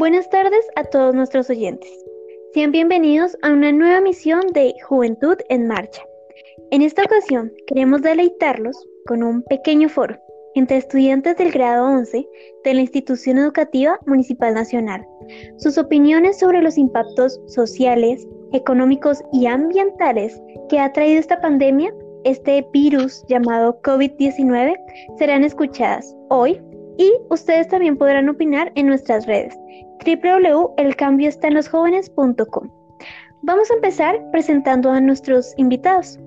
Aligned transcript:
Buenas 0.00 0.30
tardes 0.30 0.66
a 0.76 0.84
todos 0.84 1.14
nuestros 1.14 1.50
oyentes. 1.50 1.90
Sean 2.54 2.72
bienvenidos 2.72 3.36
a 3.42 3.52
una 3.52 3.70
nueva 3.70 4.00
misión 4.00 4.40
de 4.54 4.72
Juventud 4.88 5.36
en 5.50 5.66
Marcha. 5.66 6.00
En 6.70 6.80
esta 6.80 7.02
ocasión 7.02 7.52
queremos 7.66 8.00
deleitarlos 8.00 8.82
con 9.06 9.22
un 9.22 9.42
pequeño 9.42 9.90
foro 9.90 10.16
entre 10.54 10.78
estudiantes 10.78 11.36
del 11.36 11.52
grado 11.52 11.84
11 11.84 12.26
de 12.64 12.74
la 12.74 12.80
Institución 12.80 13.36
Educativa 13.36 14.00
Municipal 14.06 14.54
Nacional. 14.54 15.06
Sus 15.58 15.76
opiniones 15.76 16.38
sobre 16.38 16.62
los 16.62 16.78
impactos 16.78 17.38
sociales, 17.48 18.26
económicos 18.54 19.22
y 19.34 19.44
ambientales 19.44 20.40
que 20.70 20.78
ha 20.78 20.90
traído 20.94 21.20
esta 21.20 21.42
pandemia, 21.42 21.92
este 22.24 22.66
virus 22.72 23.22
llamado 23.28 23.78
COVID-19, 23.82 24.76
serán 25.18 25.44
escuchadas 25.44 26.16
hoy 26.30 26.58
y 26.96 27.12
ustedes 27.28 27.68
también 27.68 27.98
podrán 27.98 28.30
opinar 28.30 28.72
en 28.76 28.86
nuestras 28.86 29.26
redes 29.26 29.54
www.elcambioestaenlosjóvenes.com. 30.04 32.70
Vamos 33.42 33.70
a 33.70 33.74
empezar 33.74 34.20
presentando 34.32 34.90
a 34.90 35.00
nuestros 35.00 35.54
invitados. 35.56 36.18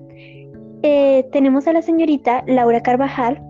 Eh, 0.82 1.26
tenemos 1.32 1.66
a 1.66 1.72
la 1.72 1.82
señorita 1.82 2.44
Laura 2.46 2.82
Carvajal, 2.82 3.42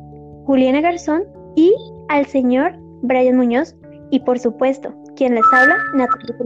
Juliana 0.46 0.80
Garzón 0.80 1.24
y 1.56 1.74
al 2.08 2.26
señor 2.26 2.76
Brian 3.02 3.36
Muñoz 3.36 3.74
y 4.10 4.20
por 4.20 4.38
supuesto, 4.38 4.94
quien 5.16 5.34
les 5.34 5.44
habla, 5.52 5.76
Natalia 5.94 6.36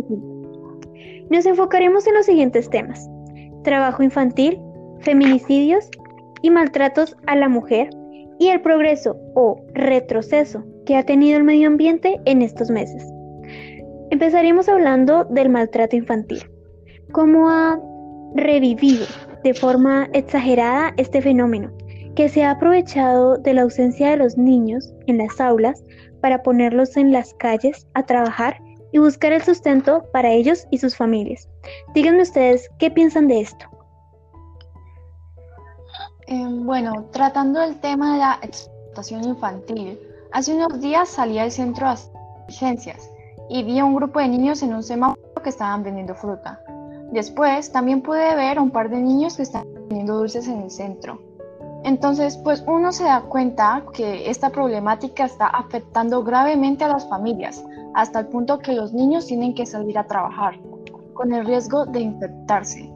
Nos 1.30 1.46
enfocaremos 1.46 2.06
en 2.06 2.14
los 2.14 2.26
siguientes 2.26 2.70
temas. 2.70 3.08
Trabajo 3.64 4.02
infantil, 4.02 4.60
feminicidios 5.00 5.90
y 6.42 6.50
maltratos 6.50 7.16
a 7.26 7.36
la 7.36 7.48
mujer 7.48 7.90
y 8.38 8.48
el 8.48 8.60
progreso 8.60 9.16
o 9.34 9.60
retroceso 9.74 10.64
que 10.86 10.96
ha 10.96 11.02
tenido 11.02 11.36
el 11.36 11.44
medio 11.44 11.66
ambiente 11.66 12.20
en 12.24 12.42
estos 12.42 12.70
meses. 12.70 13.04
Empezaremos 14.10 14.70
hablando 14.70 15.24
del 15.24 15.50
maltrato 15.50 15.94
infantil, 15.94 16.42
cómo 17.12 17.50
ha 17.50 17.78
revivido 18.34 19.04
de 19.44 19.52
forma 19.52 20.08
exagerada 20.14 20.94
este 20.96 21.20
fenómeno, 21.20 21.70
que 22.16 22.30
se 22.30 22.42
ha 22.42 22.52
aprovechado 22.52 23.36
de 23.36 23.52
la 23.52 23.62
ausencia 23.62 24.10
de 24.10 24.16
los 24.16 24.38
niños 24.38 24.94
en 25.06 25.18
las 25.18 25.38
aulas 25.42 25.84
para 26.22 26.42
ponerlos 26.42 26.96
en 26.96 27.12
las 27.12 27.34
calles 27.34 27.86
a 27.92 28.02
trabajar 28.02 28.58
y 28.92 28.98
buscar 28.98 29.34
el 29.34 29.42
sustento 29.42 30.02
para 30.10 30.30
ellos 30.30 30.66
y 30.70 30.78
sus 30.78 30.96
familias. 30.96 31.46
Díganme 31.94 32.22
ustedes 32.22 32.66
qué 32.78 32.90
piensan 32.90 33.28
de 33.28 33.42
esto. 33.42 33.66
Em, 36.28 36.64
bueno, 36.64 37.06
tratando 37.12 37.60
el 37.60 37.78
tema 37.80 38.14
de 38.14 38.18
la 38.20 38.38
explotación 38.42 39.24
infantil, 39.24 39.98
hace 40.32 40.54
unos 40.54 40.80
días 40.80 41.10
salí 41.10 41.38
al 41.38 41.52
centro 41.52 41.88
de 41.88 41.92
asistencias 41.92 43.10
y 43.48 43.62
vi 43.62 43.78
a 43.78 43.84
un 43.84 43.94
grupo 43.94 44.18
de 44.20 44.28
niños 44.28 44.62
en 44.62 44.74
un 44.74 44.82
semáforo 44.82 45.42
que 45.42 45.48
estaban 45.48 45.82
vendiendo 45.82 46.14
fruta. 46.14 46.60
Después 47.12 47.72
también 47.72 48.02
pude 48.02 48.34
ver 48.34 48.58
a 48.58 48.62
un 48.62 48.70
par 48.70 48.90
de 48.90 48.98
niños 48.98 49.36
que 49.36 49.42
estaban 49.42 49.72
vendiendo 49.74 50.18
dulces 50.18 50.46
en 50.46 50.60
el 50.62 50.70
centro. 50.70 51.20
Entonces, 51.84 52.36
pues 52.36 52.62
uno 52.66 52.92
se 52.92 53.04
da 53.04 53.22
cuenta 53.22 53.84
que 53.94 54.28
esta 54.28 54.50
problemática 54.50 55.24
está 55.24 55.46
afectando 55.46 56.22
gravemente 56.22 56.84
a 56.84 56.88
las 56.88 57.08
familias, 57.08 57.64
hasta 57.94 58.20
el 58.20 58.26
punto 58.26 58.58
que 58.58 58.72
los 58.72 58.92
niños 58.92 59.26
tienen 59.26 59.54
que 59.54 59.64
salir 59.64 59.96
a 59.96 60.06
trabajar, 60.06 60.58
con 61.14 61.32
el 61.32 61.46
riesgo 61.46 61.86
de 61.86 62.00
infectarse. 62.00 62.92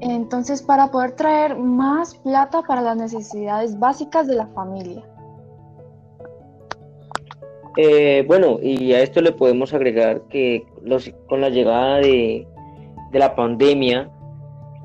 Entonces, 0.00 0.62
para 0.62 0.90
poder 0.90 1.12
traer 1.12 1.56
más 1.56 2.14
plata 2.14 2.62
para 2.62 2.80
las 2.80 2.96
necesidades 2.96 3.78
básicas 3.78 4.26
de 4.26 4.36
la 4.36 4.46
familia. 4.48 5.04
Eh, 7.80 8.24
bueno, 8.26 8.58
y 8.60 8.92
a 8.92 9.02
esto 9.02 9.20
le 9.20 9.30
podemos 9.30 9.72
agregar 9.72 10.22
que 10.30 10.66
con 11.28 11.40
la 11.40 11.48
llegada 11.48 11.98
de, 11.98 12.44
la 13.12 13.36
pandemia, 13.36 14.10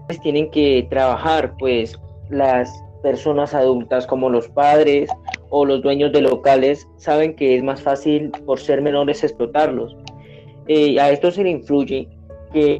pues 0.05 0.21
tienen 0.21 0.51
que 0.51 0.85
trabajar, 0.91 1.55
pues 1.57 1.99
las 2.29 2.71
personas 3.01 3.55
adultas 3.55 4.05
como 4.05 4.29
los 4.29 4.47
padres 4.49 5.09
o 5.49 5.65
los 5.65 5.81
dueños 5.81 6.11
de 6.11 6.21
locales 6.21 6.87
saben 6.97 7.35
que 7.35 7.57
es 7.57 7.63
más 7.63 7.81
fácil 7.81 8.31
por 8.45 8.59
ser 8.59 8.83
menores 8.83 9.23
explotarlos. 9.23 9.97
Eh, 10.67 10.99
a 10.99 11.09
esto 11.09 11.31
se 11.31 11.43
le 11.43 11.49
influye 11.49 12.07
que 12.53 12.79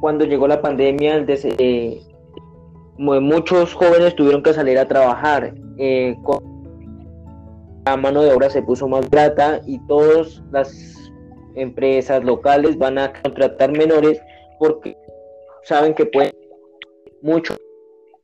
cuando 0.00 0.24
llegó 0.24 0.48
la 0.48 0.60
pandemia, 0.60 1.24
eh, 1.28 2.00
muchos 2.98 3.72
jóvenes 3.72 4.16
tuvieron 4.16 4.42
que 4.42 4.52
salir 4.52 4.80
a 4.80 4.88
trabajar. 4.88 5.54
Eh, 5.78 6.16
la 7.86 7.96
mano 7.96 8.22
de 8.22 8.32
obra 8.32 8.50
se 8.50 8.62
puso 8.62 8.88
más 8.88 9.08
grata 9.08 9.60
y 9.64 9.78
todas 9.86 10.42
las 10.50 11.12
empresas 11.54 12.22
locales 12.24 12.76
van 12.76 12.98
a 12.98 13.12
contratar 13.22 13.70
menores 13.70 14.20
porque 14.58 14.96
saben 15.62 15.94
que 15.94 16.04
pueden 16.04 16.32
mucho 17.22 17.54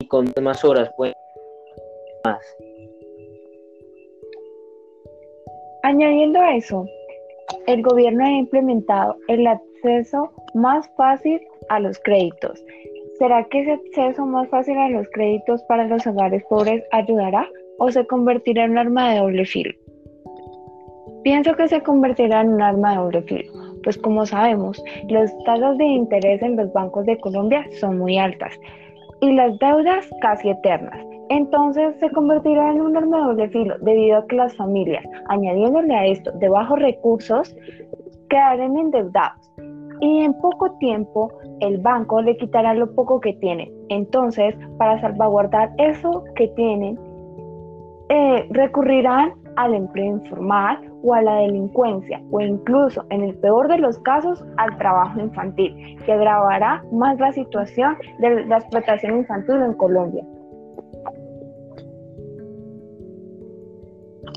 y 0.00 0.06
con 0.08 0.32
más 0.42 0.64
horas 0.64 0.90
pueden 0.96 1.14
más. 2.24 2.44
Añadiendo 5.84 6.40
a 6.40 6.56
eso, 6.56 6.84
el 7.68 7.82
gobierno 7.82 8.24
ha 8.24 8.30
implementado 8.30 9.16
el 9.28 9.46
acceso 9.46 10.32
más 10.54 10.88
fácil 10.96 11.40
a 11.68 11.78
los 11.78 12.00
créditos. 12.00 12.64
¿Será 13.18 13.44
que 13.44 13.60
ese 13.60 13.72
acceso 13.72 14.26
más 14.26 14.48
fácil 14.48 14.76
a 14.78 14.88
los 14.88 15.06
créditos 15.12 15.62
para 15.64 15.86
los 15.86 16.04
hogares 16.04 16.42
pobres 16.48 16.82
ayudará 16.90 17.48
o 17.78 17.90
se 17.90 18.06
convertirá 18.06 18.64
en 18.64 18.72
un 18.72 18.78
arma 18.78 19.10
de 19.10 19.20
doble 19.20 19.44
filo? 19.44 19.74
Pienso 21.24 21.54
que 21.54 21.68
se 21.68 21.82
convertirá 21.82 22.40
en 22.40 22.54
un 22.54 22.62
arma 22.62 22.92
de 22.92 22.96
doble 22.96 23.22
filo, 23.22 23.52
pues 23.84 23.96
como 23.98 24.26
sabemos, 24.26 24.82
las 25.08 25.32
tasas 25.44 25.78
de 25.78 25.84
interés 25.84 26.42
en 26.42 26.56
los 26.56 26.72
bancos 26.72 27.06
de 27.06 27.18
Colombia 27.18 27.64
son 27.80 27.98
muy 27.98 28.18
altas 28.18 28.58
y 29.20 29.32
las 29.32 29.58
deudas 29.58 30.08
casi 30.20 30.50
eternas. 30.50 30.98
Entonces 31.28 31.94
se 32.00 32.10
convertirá 32.10 32.72
en 32.72 32.80
un 32.80 32.96
arma 32.96 33.18
de 33.18 33.24
doble 33.24 33.48
filo 33.50 33.76
debido 33.80 34.18
a 34.18 34.26
que 34.26 34.36
las 34.36 34.54
familias, 34.56 35.04
añadiéndole 35.28 35.94
a 35.94 36.06
esto 36.06 36.32
de 36.32 36.48
bajos 36.48 36.78
recursos, 36.80 37.56
quedarán 38.28 38.76
endeudados 38.76 39.52
y 40.02 40.24
en 40.24 40.34
poco 40.34 40.72
tiempo 40.78 41.32
el 41.60 41.78
banco 41.78 42.20
le 42.20 42.36
quitará 42.36 42.74
lo 42.74 42.92
poco 42.92 43.20
que 43.20 43.34
tiene. 43.34 43.72
Entonces, 43.88 44.54
para 44.76 45.00
salvaguardar 45.00 45.70
eso 45.78 46.24
que 46.34 46.48
tienen, 46.48 46.98
eh, 48.08 48.46
recurrirán 48.50 49.34
al 49.56 49.74
empleo 49.74 50.16
informal 50.16 50.78
o 51.02 51.14
a 51.14 51.22
la 51.22 51.36
delincuencia 51.36 52.22
o 52.30 52.40
incluso, 52.40 53.04
en 53.10 53.22
el 53.22 53.34
peor 53.36 53.68
de 53.68 53.78
los 53.78 53.98
casos, 53.98 54.44
al 54.56 54.76
trabajo 54.78 55.20
infantil, 55.20 55.98
que 56.04 56.12
agravará 56.12 56.82
más 56.92 57.18
la 57.18 57.32
situación 57.32 57.96
de 58.18 58.46
la 58.46 58.58
explotación 58.58 59.18
infantil 59.18 59.56
en 59.56 59.74
Colombia. 59.74 60.24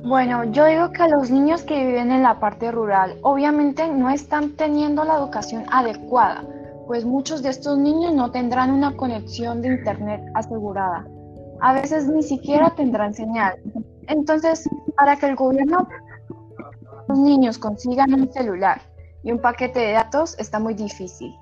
Bueno, 0.03 0.43
yo 0.43 0.65
digo 0.65 0.91
que 0.91 1.07
los 1.07 1.31
niños 1.31 1.63
que 1.63 1.83
viven 1.83 2.11
en 2.11 2.21
la 2.21 2.39
parte 2.39 2.71
rural 2.71 3.15
obviamente 3.23 3.87
no 3.87 4.11
están 4.11 4.51
teniendo 4.55 5.03
la 5.03 5.15
educación 5.17 5.63
adecuada, 5.71 6.43
pues 6.85 7.05
muchos 7.05 7.41
de 7.41 7.49
estos 7.49 7.79
niños 7.79 8.13
no 8.13 8.29
tendrán 8.29 8.71
una 8.71 8.95
conexión 8.95 9.63
de 9.63 9.69
internet 9.69 10.21
asegurada. 10.35 11.07
A 11.65 11.73
veces 11.73 12.07
ni 12.07 12.21
siquiera 12.21 12.75
tendrán 12.75 13.15
señal. 13.15 13.55
Entonces, 14.07 14.69
para 14.95 15.15
que 15.15 15.25
el 15.25 15.35
gobierno 15.35 15.87
los 17.07 17.17
niños 17.17 17.57
consigan 17.57 18.13
un 18.13 18.31
celular 18.31 18.81
y 19.23 19.31
un 19.31 19.39
paquete 19.39 19.79
de 19.79 19.93
datos 19.93 20.37
está 20.37 20.59
muy 20.59 20.75
difícil. 20.75 21.35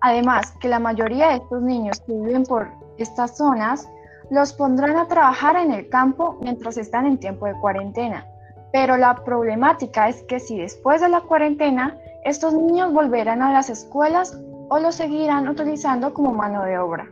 Además, 0.00 0.52
que 0.60 0.68
la 0.68 0.78
mayoría 0.78 1.30
de 1.30 1.36
estos 1.38 1.60
niños 1.60 1.98
que 2.06 2.12
viven 2.12 2.44
por 2.44 2.68
estas 2.98 3.36
zonas 3.36 3.88
los 4.30 4.52
pondrán 4.52 4.96
a 4.96 5.08
trabajar 5.08 5.56
en 5.56 5.72
el 5.72 5.88
campo 5.88 6.38
mientras 6.40 6.76
están 6.76 7.06
en 7.06 7.18
tiempo 7.18 7.46
de 7.46 7.58
cuarentena. 7.60 8.28
Pero 8.72 8.96
la 8.96 9.24
problemática 9.24 10.08
es 10.08 10.22
que 10.22 10.38
si 10.38 10.56
después 10.56 11.00
de 11.00 11.08
la 11.08 11.22
cuarentena 11.22 11.98
estos 12.24 12.54
niños 12.54 12.92
volverán 12.92 13.42
a 13.42 13.52
las 13.52 13.70
escuelas 13.70 14.38
o 14.68 14.78
los 14.78 14.94
seguirán 14.94 15.48
utilizando 15.48 16.14
como 16.14 16.32
mano 16.32 16.62
de 16.62 16.78
obra. 16.78 17.08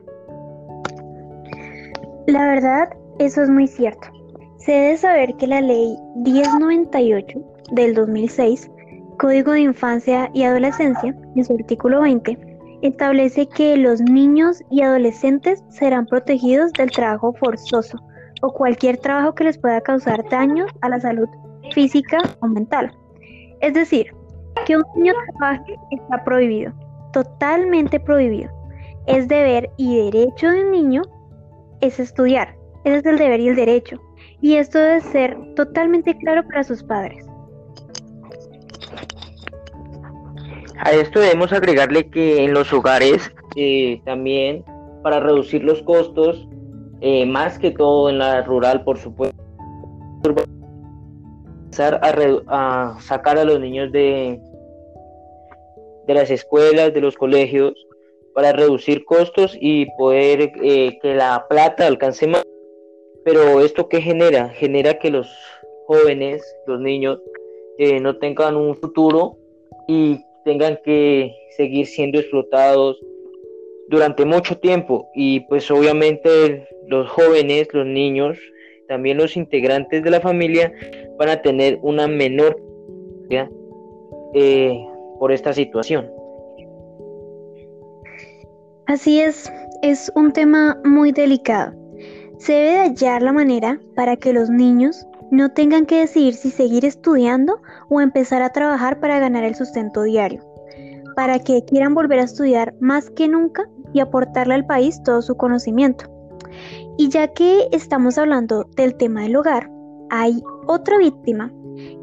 La 2.26 2.46
verdad, 2.46 2.88
eso 3.18 3.42
es 3.42 3.50
muy 3.50 3.66
cierto. 3.66 4.08
Se 4.58 4.70
debe 4.70 4.96
saber 4.96 5.34
que 5.36 5.48
la 5.48 5.60
ley 5.60 5.96
1098 6.16 7.40
del 7.72 7.94
2006, 7.94 8.70
Código 9.18 9.52
de 9.52 9.62
Infancia 9.62 10.30
y 10.32 10.44
Adolescencia, 10.44 11.16
en 11.34 11.44
su 11.44 11.54
artículo 11.54 12.02
20, 12.02 12.38
establece 12.82 13.48
que 13.48 13.76
los 13.76 14.00
niños 14.00 14.62
y 14.70 14.82
adolescentes 14.82 15.64
serán 15.68 16.06
protegidos 16.06 16.72
del 16.74 16.92
trabajo 16.92 17.32
forzoso 17.32 17.98
o 18.42 18.52
cualquier 18.52 18.98
trabajo 18.98 19.34
que 19.34 19.44
les 19.44 19.58
pueda 19.58 19.80
causar 19.80 20.24
daños 20.30 20.70
a 20.80 20.88
la 20.90 21.00
salud 21.00 21.28
física 21.72 22.18
o 22.40 22.46
mental. 22.46 22.92
Es 23.60 23.74
decir, 23.74 24.14
que 24.66 24.76
un 24.76 24.84
niño 24.94 25.12
trabaje 25.38 25.76
está 25.90 26.22
prohibido, 26.22 26.72
totalmente 27.12 27.98
prohibido. 27.98 28.50
Es 29.06 29.26
deber 29.26 29.70
y 29.76 30.04
derecho 30.04 30.50
de 30.50 30.64
un 30.64 30.70
niño 30.70 31.02
es 31.82 32.00
estudiar. 32.00 32.56
Ese 32.84 32.96
es 32.98 33.06
el 33.06 33.18
deber 33.18 33.40
y 33.40 33.48
el 33.48 33.56
derecho. 33.56 34.00
Y 34.40 34.56
esto 34.56 34.78
debe 34.78 35.00
ser 35.00 35.36
totalmente 35.54 36.16
claro 36.16 36.42
para 36.48 36.64
sus 36.64 36.82
padres. 36.82 37.26
A 40.78 40.90
esto 40.92 41.20
debemos 41.20 41.52
agregarle 41.52 42.08
que 42.10 42.42
en 42.44 42.54
los 42.54 42.72
hogares 42.72 43.30
eh, 43.54 44.00
también 44.04 44.64
para 45.02 45.20
reducir 45.20 45.62
los 45.62 45.82
costos, 45.82 46.48
eh, 47.00 47.26
más 47.26 47.58
que 47.58 47.70
todo 47.70 48.08
en 48.08 48.18
la 48.18 48.42
rural, 48.42 48.82
por 48.84 48.98
supuesto, 48.98 49.36
empezar 50.24 52.00
a, 52.48 52.96
sacar 53.00 53.38
a 53.38 53.44
los 53.44 53.60
niños 53.60 53.90
de, 53.92 54.40
de 56.06 56.14
las 56.14 56.30
escuelas, 56.30 56.94
de 56.94 57.00
los 57.00 57.16
colegios, 57.16 57.74
para 58.34 58.52
reducir 58.52 59.04
costos 59.04 59.56
y 59.60 59.86
poder 59.96 60.52
eh, 60.62 60.98
que 61.00 61.14
la 61.14 61.46
plata 61.48 61.86
alcance 61.86 62.26
más. 62.26 62.42
Pero 63.24 63.60
esto 63.60 63.88
qué 63.88 64.00
genera? 64.00 64.48
Genera 64.50 64.98
que 64.98 65.10
los 65.10 65.28
jóvenes, 65.86 66.42
los 66.66 66.80
niños, 66.80 67.20
no 68.00 68.16
tengan 68.18 68.54
un 68.54 68.76
futuro 68.76 69.36
y 69.88 70.20
tengan 70.44 70.78
que 70.84 71.34
seguir 71.56 71.86
siendo 71.86 72.18
explotados 72.18 73.00
durante 73.88 74.24
mucho 74.24 74.56
tiempo 74.58 75.10
y 75.14 75.40
pues 75.40 75.70
obviamente 75.70 76.68
los 76.86 77.08
jóvenes, 77.10 77.68
los 77.72 77.86
niños, 77.86 78.38
también 78.88 79.18
los 79.18 79.36
integrantes 79.36 80.02
de 80.02 80.10
la 80.10 80.20
familia 80.20 80.72
van 81.18 81.28
a 81.28 81.42
tener 81.42 81.78
una 81.82 82.08
menor 82.08 82.56
eh, 84.34 84.86
por 85.18 85.32
esta 85.32 85.52
situación. 85.52 86.10
Así 88.86 89.20
es, 89.20 89.50
es 89.82 90.10
un 90.16 90.32
tema 90.32 90.76
muy 90.84 91.12
delicado. 91.12 91.72
Se 92.38 92.52
debe 92.52 92.78
hallar 92.78 93.22
la 93.22 93.32
manera 93.32 93.80
para 93.94 94.16
que 94.16 94.32
los 94.32 94.50
niños 94.50 95.06
no 95.30 95.50
tengan 95.50 95.86
que 95.86 96.00
decidir 96.00 96.34
si 96.34 96.50
seguir 96.50 96.84
estudiando 96.84 97.60
o 97.88 98.00
empezar 98.00 98.42
a 98.42 98.50
trabajar 98.50 98.98
para 98.98 99.20
ganar 99.20 99.44
el 99.44 99.54
sustento 99.54 100.02
diario, 100.02 100.44
para 101.14 101.38
que 101.38 101.64
quieran 101.64 101.94
volver 101.94 102.18
a 102.18 102.24
estudiar 102.24 102.74
más 102.80 103.08
que 103.10 103.28
nunca 103.28 103.68
y 103.92 104.00
aportarle 104.00 104.54
al 104.54 104.66
país 104.66 105.00
todo 105.04 105.22
su 105.22 105.36
conocimiento. 105.36 106.06
Y 106.98 107.08
ya 107.08 107.28
que 107.28 107.68
estamos 107.70 108.18
hablando 108.18 108.64
del 108.76 108.96
tema 108.96 109.22
del 109.22 109.36
hogar, 109.36 109.70
hay 110.10 110.42
otra 110.66 110.98
víctima 110.98 111.52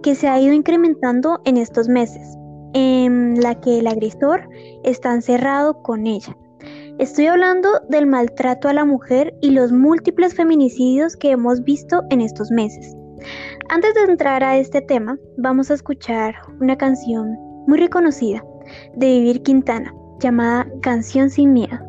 que 0.02 0.16
se 0.16 0.30
ha 0.30 0.40
ido 0.40 0.54
incrementando 0.54 1.42
en 1.44 1.58
estos 1.58 1.90
meses, 1.90 2.38
en 2.74 3.42
la 3.42 3.60
que 3.60 3.80
el 3.80 3.88
agresor 3.88 4.50
está 4.84 5.14
encerrado 5.14 5.84
con 5.84 6.08
ella. 6.08 6.36
Estoy 7.00 7.28
hablando 7.28 7.70
del 7.88 8.08
maltrato 8.08 8.68
a 8.68 8.74
la 8.74 8.84
mujer 8.84 9.34
y 9.40 9.52
los 9.52 9.72
múltiples 9.72 10.36
feminicidios 10.36 11.16
que 11.16 11.32
hemos 11.32 11.64
visto 11.64 12.04
en 12.10 12.20
estos 12.20 12.52
meses. 12.52 12.94
Antes 13.70 13.94
de 13.94 14.02
entrar 14.02 14.44
a 14.44 14.58
este 14.58 14.82
tema, 14.82 15.18
vamos 15.38 15.72
a 15.72 15.76
escuchar 15.76 16.36
una 16.60 16.78
canción 16.78 17.38
muy 17.68 17.80
reconocida 17.80 18.44
de 18.98 19.08
Vivir 19.08 19.44
Quintana, 19.44 19.94
llamada 20.20 20.68
Canción 20.82 21.30
sin 21.30 21.54
Miedo. 21.54 21.89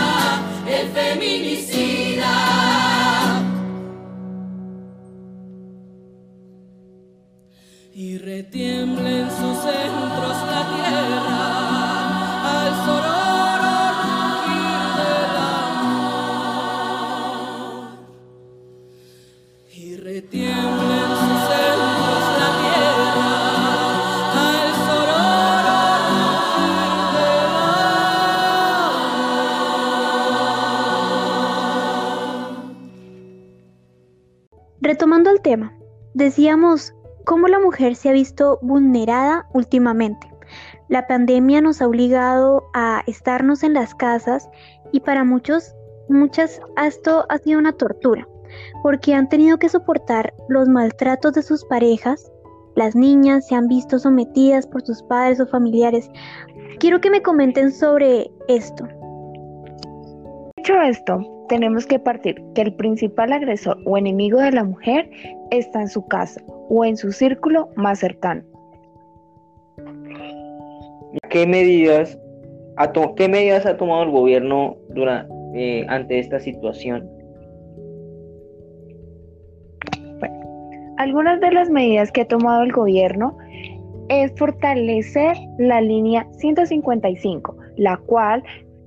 el 0.73 0.87
feminicida. 0.89 2.33
Y 7.93 8.17
retiembla 8.17 9.09
en 9.09 9.29
sus 9.29 9.57
centros 9.57 10.37
la 10.51 10.61
tierra 10.73 11.43
al 12.53 12.71
sonoro 12.85 13.75
rugir 14.01 14.81
del 14.97 15.35
amor. 15.61 16.31
Y 19.73 19.95
retiembla 19.97 21.00
decíamos 36.13 36.93
cómo 37.25 37.47
la 37.47 37.59
mujer 37.59 37.95
se 37.95 38.09
ha 38.09 38.13
visto 38.13 38.59
vulnerada 38.61 39.47
últimamente. 39.53 40.27
La 40.89 41.07
pandemia 41.07 41.61
nos 41.61 41.81
ha 41.81 41.87
obligado 41.87 42.69
a 42.73 43.03
estarnos 43.07 43.63
en 43.63 43.73
las 43.73 43.95
casas 43.95 44.49
y 44.91 44.99
para 44.99 45.23
muchos, 45.23 45.73
muchas, 46.09 46.59
esto 46.83 47.25
ha 47.29 47.37
sido 47.37 47.59
una 47.59 47.71
tortura, 47.71 48.27
porque 48.83 49.13
han 49.13 49.29
tenido 49.29 49.57
que 49.57 49.69
soportar 49.69 50.33
los 50.49 50.67
maltratos 50.67 51.33
de 51.33 51.43
sus 51.43 51.63
parejas. 51.65 52.29
Las 52.75 52.95
niñas 52.95 53.47
se 53.47 53.55
han 53.55 53.67
visto 53.67 53.99
sometidas 53.99 54.67
por 54.67 54.81
sus 54.81 55.01
padres 55.03 55.39
o 55.39 55.47
familiares. 55.47 56.09
Quiero 56.79 56.99
que 56.99 57.09
me 57.09 57.21
comenten 57.21 57.71
sobre 57.71 58.29
esto. 58.47 58.87
Dicho 60.61 60.79
esto, 60.79 61.45
tenemos 61.49 61.87
que 61.87 61.97
partir 61.97 62.39
que 62.53 62.61
el 62.61 62.75
principal 62.75 63.33
agresor 63.33 63.79
o 63.83 63.97
enemigo 63.97 64.37
de 64.39 64.51
la 64.51 64.63
mujer 64.63 65.09
está 65.49 65.81
en 65.81 65.87
su 65.87 66.05
casa 66.05 66.39
o 66.69 66.85
en 66.85 66.97
su 66.97 67.11
círculo 67.11 67.69
más 67.75 67.97
cercano. 67.97 68.43
¿Qué 71.31 71.47
medidas 71.47 72.15
ha, 72.77 72.91
qué 73.15 73.27
medidas 73.27 73.65
ha 73.65 73.75
tomado 73.75 74.03
el 74.03 74.11
gobierno 74.11 74.77
durante, 74.89 75.33
eh, 75.55 75.83
ante 75.89 76.19
esta 76.19 76.39
situación? 76.39 77.09
Bueno, 80.19 80.93
algunas 80.97 81.39
de 81.39 81.53
las 81.53 81.71
medidas 81.71 82.11
que 82.11 82.21
ha 82.21 82.27
tomado 82.27 82.61
el 82.61 82.71
gobierno 82.71 83.35
es 84.09 84.31
fortalecer 84.37 85.37
la 85.57 85.81
línea 85.81 86.27
155, 86.33 87.57
la 87.77 87.97
cual 87.97 88.43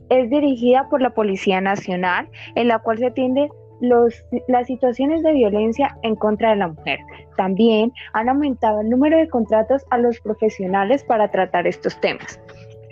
es 0.09 0.31
dirigida 0.31 0.89
por 0.89 1.01
la 1.01 1.11
Policía 1.11 1.61
Nacional, 1.61 2.29
en 2.55 2.69
la 2.69 2.79
cual 2.79 2.99
se 2.99 3.07
atiende 3.07 3.49
los, 3.81 4.25
las 4.49 4.67
situaciones 4.67 5.23
de 5.23 5.33
violencia 5.33 5.97
en 6.03 6.17
contra 6.17 6.51
de 6.51 6.57
la 6.57 6.69
mujer. 6.69 6.99
También 7.37 7.93
han 8.13 8.29
aumentado 8.29 8.81
el 8.81 8.91
número 8.91 9.19
de 9.19 9.29
contratos 9.29 9.85
a 9.91 9.99
los 9.99 10.21
profesionales 10.21 11.05
para 11.05 11.31
tratar 11.31 11.67
estos 11.67 11.99
temas. 12.01 12.41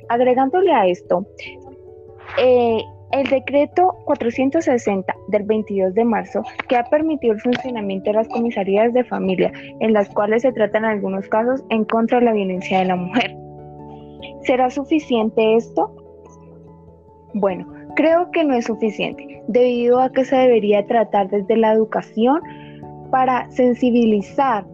Agregándole 0.09 0.73
a 0.73 0.87
esto, 0.87 1.27
eh, 2.39 2.83
el 3.13 3.29
decreto 3.29 3.99
460 4.07 5.15
del 5.29 5.43
22 5.45 5.95
de 5.95 6.05
marzo, 6.05 6.43
que 6.69 6.77
ha 6.77 6.85
permitido 6.85 7.35
el 7.35 7.41
funcionamiento 7.41 8.11
de 8.11 8.17
las 8.17 8.29
comisarías 8.29 8.93
de 8.93 9.05
familia, 9.05 9.53
en 9.81 9.93
las 9.93 10.09
cuales 10.09 10.43
se 10.43 10.53
tratan 10.53 10.85
algunos 10.85 11.29
casos 11.29 11.63
en 11.69 11.85
contra 11.85 12.19
de 12.19 12.25
la 12.25 12.33
violencia 12.33 12.79
de 12.79 12.87
la 12.87 12.97
mujer. 12.97 13.37
¿Será 14.45 14.71
suficiente 14.71 15.57
esto? 15.57 15.95
Bueno, 17.35 17.67
creo 17.97 18.31
que 18.31 18.45
no 18.45 18.55
es 18.55 18.67
suficiente, 18.67 19.43
debido 19.49 20.01
a 20.01 20.11
que 20.11 20.25
se 20.25 20.37
debería 20.37 20.87
tratar 20.87 21.29
desde 21.31 21.57
la 21.57 21.73
educación 21.73 22.41
para 23.11 23.51
sensibilizar 23.51 24.65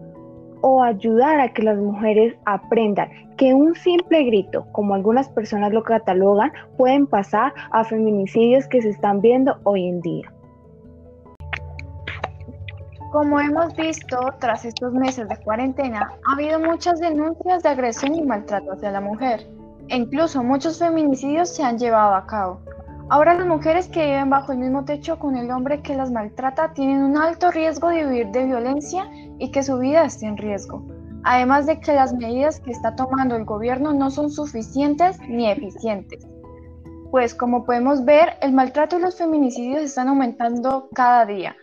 o 0.61 0.83
ayudar 0.83 1.39
a 1.39 1.53
que 1.53 1.63
las 1.63 1.77
mujeres 1.77 2.35
aprendan 2.45 3.09
que 3.37 3.53
un 3.53 3.73
simple 3.75 4.23
grito, 4.23 4.65
como 4.73 4.93
algunas 4.93 5.29
personas 5.29 5.71
lo 5.71 5.83
catalogan, 5.83 6.51
pueden 6.77 7.07
pasar 7.07 7.53
a 7.71 7.85
feminicidios 7.85 8.67
que 8.67 8.81
se 8.81 8.89
están 8.89 9.21
viendo 9.21 9.57
hoy 9.63 9.87
en 9.87 10.01
día. 10.01 10.33
Como 13.11 13.39
hemos 13.39 13.75
visto, 13.75 14.19
tras 14.39 14.65
estos 14.65 14.93
meses 14.93 15.27
de 15.29 15.37
cuarentena, 15.37 16.11
ha 16.27 16.33
habido 16.33 16.59
muchas 16.59 16.99
denuncias 16.99 17.63
de 17.63 17.69
agresión 17.69 18.13
y 18.13 18.21
maltrato 18.21 18.73
hacia 18.73 18.91
la 18.91 19.01
mujer. 19.01 19.47
E 19.89 19.95
incluso 19.97 20.43
muchos 20.43 20.77
feminicidios 20.77 21.49
se 21.49 21.63
han 21.63 21.79
llevado 21.79 22.13
a 22.13 22.27
cabo. 22.27 22.61
Ahora 23.09 23.33
las 23.33 23.47
mujeres 23.47 23.87
que 23.87 24.05
viven 24.05 24.29
bajo 24.29 24.51
el 24.51 24.59
mismo 24.59 24.85
techo 24.85 25.17
con 25.17 25.35
el 25.35 25.49
hombre 25.49 25.81
que 25.81 25.95
las 25.95 26.11
maltrata 26.11 26.73
tienen 26.73 27.01
un 27.01 27.17
alto 27.17 27.49
riesgo 27.49 27.89
de 27.89 28.05
vivir 28.05 28.27
de 28.27 28.45
violencia 28.45 29.09
y 29.39 29.49
que 29.49 29.63
su 29.63 29.79
vida 29.79 30.05
esté 30.05 30.27
en 30.27 30.37
riesgo. 30.37 30.85
Además 31.23 31.65
de 31.65 31.79
que 31.79 31.93
las 31.93 32.13
medidas 32.13 32.59
que 32.59 32.69
está 32.69 32.95
tomando 32.95 33.35
el 33.35 33.45
gobierno 33.45 33.91
no 33.93 34.11
son 34.11 34.29
suficientes 34.29 35.19
ni 35.27 35.49
eficientes. 35.49 36.27
Pues 37.09 37.33
como 37.33 37.65
podemos 37.65 38.05
ver, 38.05 38.33
el 38.41 38.53
maltrato 38.53 38.99
y 38.99 39.01
los 39.01 39.17
feminicidios 39.17 39.81
están 39.81 40.07
aumentando 40.07 40.87
cada 40.93 41.25
día. 41.25 41.55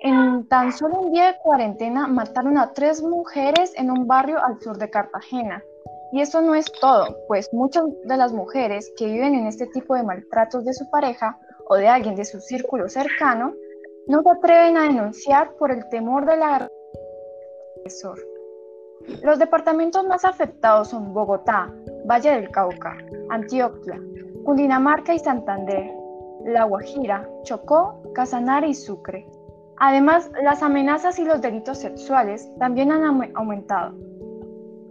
En 0.00 0.46
tan 0.48 0.72
solo 0.72 1.00
un 1.00 1.12
día 1.12 1.28
de 1.28 1.38
cuarentena 1.42 2.06
mataron 2.06 2.58
a 2.58 2.74
tres 2.74 3.02
mujeres 3.02 3.72
en 3.76 3.90
un 3.90 4.06
barrio 4.06 4.36
al 4.44 4.60
sur 4.60 4.76
de 4.76 4.90
Cartagena. 4.90 5.62
Y 6.12 6.20
eso 6.20 6.40
no 6.40 6.54
es 6.54 6.70
todo, 6.80 7.16
pues 7.28 7.48
muchas 7.52 7.84
de 8.04 8.16
las 8.16 8.32
mujeres 8.32 8.92
que 8.96 9.06
viven 9.06 9.34
en 9.34 9.46
este 9.46 9.66
tipo 9.68 9.94
de 9.94 10.02
maltratos 10.02 10.64
de 10.64 10.74
su 10.74 10.90
pareja 10.90 11.38
o 11.68 11.76
de 11.76 11.88
alguien 11.88 12.16
de 12.16 12.24
su 12.24 12.40
círculo 12.40 12.88
cercano 12.88 13.54
no 14.08 14.22
se 14.22 14.30
atreven 14.30 14.76
a 14.76 14.84
denunciar 14.84 15.54
por 15.54 15.70
el 15.70 15.88
temor 15.88 16.26
de 16.26 16.36
la 16.36 16.68
agresor. 17.76 18.18
Los 19.22 19.38
departamentos 19.38 20.04
más 20.06 20.24
afectados 20.24 20.88
son 20.88 21.14
Bogotá, 21.14 21.72
Valle 22.06 22.32
del 22.32 22.50
Cauca, 22.50 22.98
Antioquia, 23.30 24.00
Cundinamarca 24.44 25.14
y 25.14 25.18
Santander, 25.18 25.92
La 26.44 26.64
Guajira, 26.64 27.28
Chocó, 27.44 28.02
Casanare 28.14 28.68
y 28.68 28.74
Sucre. 28.74 29.26
Además, 29.78 30.30
las 30.42 30.62
amenazas 30.62 31.18
y 31.18 31.24
los 31.24 31.40
delitos 31.40 31.78
sexuales 31.78 32.48
también 32.58 32.92
han 32.92 33.32
aumentado. 33.34 33.94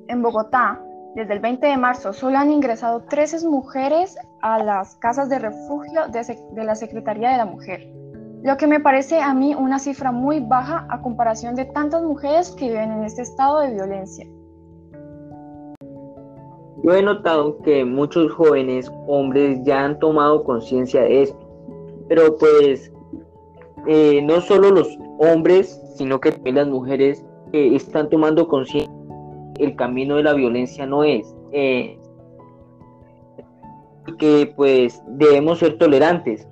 En 0.07 0.21
Bogotá, 0.23 0.81
desde 1.15 1.33
el 1.33 1.39
20 1.39 1.65
de 1.65 1.77
marzo 1.77 2.13
solo 2.13 2.37
han 2.37 2.51
ingresado 2.51 3.01
13 3.01 3.47
mujeres 3.47 4.17
a 4.41 4.63
las 4.63 4.95
casas 4.95 5.29
de 5.29 5.39
refugio 5.39 6.07
de, 6.07 6.63
la 6.63 6.75
Secretaría 6.75 7.31
de 7.31 7.37
la 7.37 7.45
Mujer, 7.45 7.87
lo 8.43 8.57
que 8.57 8.67
me 8.67 8.79
parece 8.79 9.19
a 9.19 9.33
mí 9.33 9.55
una 9.55 9.79
cifra 9.79 10.11
muy 10.11 10.39
baja 10.39 10.85
a 10.89 11.01
comparación 11.01 11.55
de 11.55 11.65
tantas 11.65 12.03
mujeres 12.03 12.51
que 12.51 12.67
viven 12.67 12.91
en 12.91 13.03
este 13.03 13.23
estado 13.23 13.59
de 13.59 13.73
violencia. 13.73 14.27
Yo 16.83 16.93
he 16.95 17.01
notado 17.01 17.57
que 17.61 17.83
muchos 17.83 18.31
jóvenes 18.31 18.89
hombres 19.07 19.61
ya 19.63 19.83
han 19.83 19.99
tomado 19.99 20.43
conciencia 20.43 21.01
de 21.01 21.23
esto, 21.23 21.39
pero 22.07 22.37
pues 22.37 22.93
eh, 23.87 24.21
no 24.21 24.39
solo 24.39 24.71
los 24.71 24.97
hombres, 25.19 25.81
sino 25.95 26.21
que 26.21 26.31
también 26.31 26.55
las 26.55 26.67
mujeres 26.67 27.25
están 27.51 28.09
tomando 28.09 28.47
conciencia 28.47 28.98
el 29.59 29.75
camino 29.75 30.15
de 30.15 30.23
la 30.23 30.33
violencia 30.33 30.85
no 30.85 31.03
es. 31.03 31.35
Eh, 31.51 31.99
que 34.17 34.51
pues 34.55 35.01
debemos 35.07 35.59
ser 35.59 35.77
tolerantes. 35.77 36.47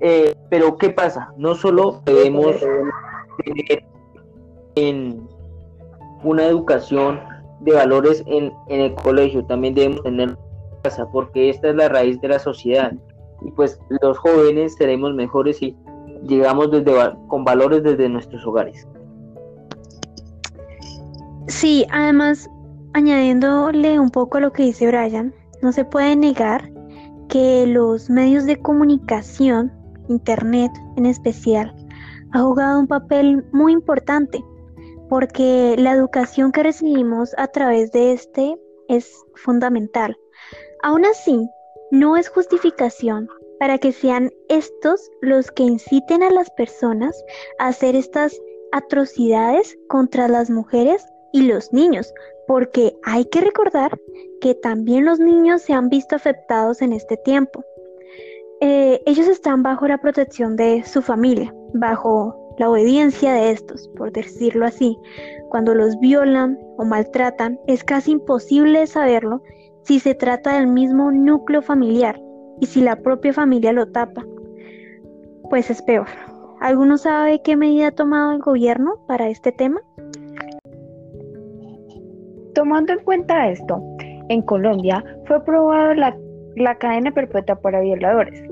Eh, 0.00 0.34
pero 0.48 0.76
¿qué 0.78 0.90
pasa? 0.90 1.32
No 1.36 1.54
solo 1.54 2.02
debemos 2.04 2.56
tener 3.44 3.84
en 4.74 5.28
una 6.22 6.46
educación 6.46 7.20
de 7.60 7.72
valores 7.72 8.22
en, 8.26 8.52
el 8.68 8.94
colegio, 8.94 9.44
también 9.44 9.74
debemos 9.74 10.02
tener 10.02 10.36
casa, 10.82 11.06
porque 11.12 11.50
esta 11.50 11.68
es 11.68 11.76
la 11.76 11.88
raíz 11.88 12.20
de 12.20 12.28
la 12.28 12.38
sociedad. 12.38 12.92
Y 13.42 13.50
pues 13.52 13.78
los 14.02 14.18
jóvenes 14.18 14.74
seremos 14.76 15.14
mejores 15.14 15.58
si 15.58 15.76
llegamos 16.22 16.70
desde, 16.70 16.92
con 17.28 17.44
valores 17.44 17.82
desde 17.82 18.08
nuestros 18.08 18.46
hogares. 18.46 18.86
Sí, 21.46 21.86
además, 21.90 22.48
añadiéndole 22.92 23.98
un 23.98 24.10
poco 24.10 24.38
a 24.38 24.40
lo 24.40 24.52
que 24.52 24.64
dice 24.64 24.86
Brian, 24.86 25.34
no 25.62 25.72
se 25.72 25.84
puede 25.84 26.16
negar 26.16 26.70
que 27.28 27.66
los 27.66 28.10
medios 28.10 28.44
de 28.44 28.60
comunicación, 28.60 29.72
Internet 30.08 30.72
en 30.96 31.06
especial, 31.06 31.74
ha 32.32 32.40
jugado 32.40 32.80
un 32.80 32.86
papel 32.86 33.44
muy 33.52 33.72
importante 33.72 34.44
porque 35.08 35.74
la 35.78 35.92
educación 35.92 36.52
que 36.52 36.62
recibimos 36.62 37.34
a 37.36 37.48
través 37.48 37.90
de 37.92 38.12
este 38.12 38.56
es 38.88 39.12
fundamental. 39.34 40.16
Aún 40.82 41.04
así, 41.04 41.48
no 41.90 42.16
es 42.16 42.28
justificación 42.28 43.28
para 43.58 43.78
que 43.78 43.92
sean 43.92 44.30
estos 44.48 45.10
los 45.20 45.50
que 45.50 45.64
inciten 45.64 46.22
a 46.22 46.30
las 46.30 46.50
personas 46.50 47.14
a 47.58 47.68
hacer 47.68 47.96
estas 47.96 48.40
atrocidades 48.72 49.76
contra 49.88 50.28
las 50.28 50.48
mujeres 50.48 51.04
y 51.32 51.42
los 51.42 51.72
niños, 51.72 52.12
porque 52.46 52.96
hay 53.04 53.24
que 53.26 53.40
recordar 53.40 53.98
que 54.40 54.54
también 54.54 55.04
los 55.04 55.18
niños 55.20 55.62
se 55.62 55.72
han 55.72 55.88
visto 55.88 56.16
afectados 56.16 56.82
en 56.82 56.92
este 56.92 57.16
tiempo. 57.18 57.64
Eh, 58.60 59.00
ellos 59.06 59.26
están 59.26 59.62
bajo 59.62 59.86
la 59.88 59.98
protección 59.98 60.56
de 60.56 60.82
su 60.84 61.00
familia, 61.00 61.54
bajo 61.74 62.54
la 62.58 62.68
obediencia 62.68 63.32
de 63.32 63.52
estos, 63.52 63.88
por 63.96 64.12
decirlo 64.12 64.66
así. 64.66 64.98
Cuando 65.48 65.74
los 65.74 65.98
violan 65.98 66.58
o 66.76 66.84
maltratan, 66.84 67.58
es 67.66 67.84
casi 67.84 68.12
imposible 68.12 68.86
saberlo 68.86 69.42
si 69.84 69.98
se 69.98 70.14
trata 70.14 70.56
del 70.56 70.66
mismo 70.66 71.10
núcleo 71.10 71.62
familiar 71.62 72.20
y 72.60 72.66
si 72.66 72.82
la 72.82 72.96
propia 72.96 73.32
familia 73.32 73.72
lo 73.72 73.90
tapa. 73.90 74.26
Pues 75.48 75.70
es 75.70 75.80
peor. 75.82 76.06
¿Alguno 76.60 76.98
sabe 76.98 77.40
qué 77.42 77.56
medida 77.56 77.88
ha 77.88 77.92
tomado 77.92 78.32
el 78.32 78.40
gobierno 78.40 78.96
para 79.06 79.30
este 79.30 79.50
tema? 79.50 79.80
Tomando 82.54 82.92
en 82.92 83.00
cuenta 83.00 83.48
esto, 83.48 83.80
en 84.28 84.42
Colombia 84.42 85.04
fue 85.26 85.36
aprobada 85.36 85.94
la, 86.56 86.74
cadena 86.76 87.10
perpetua 87.10 87.56
para 87.56 87.80
violadores. 87.80 88.42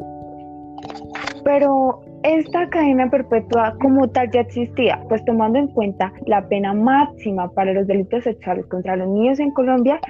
Pero 1.45 2.01
esta 2.23 2.69
cadena 2.69 3.09
perpetua 3.11 3.77
como 3.81 4.09
tal 4.09 4.31
ya 4.33 4.41
existía, 4.41 5.01
pues 5.09 5.25
tomando 5.25 5.59
en 5.59 5.69
cuenta 5.69 6.13
la 6.27 6.47
pena 6.49 6.75
máxima 6.75 7.51
para 7.51 7.73
los 7.73 7.87
delitos 7.87 8.25
sexuales 8.25 8.67
contra 8.67 8.97
los 8.97 9.09
niños 9.09 9.39
en 9.41 9.53
Colombia 9.53 10.01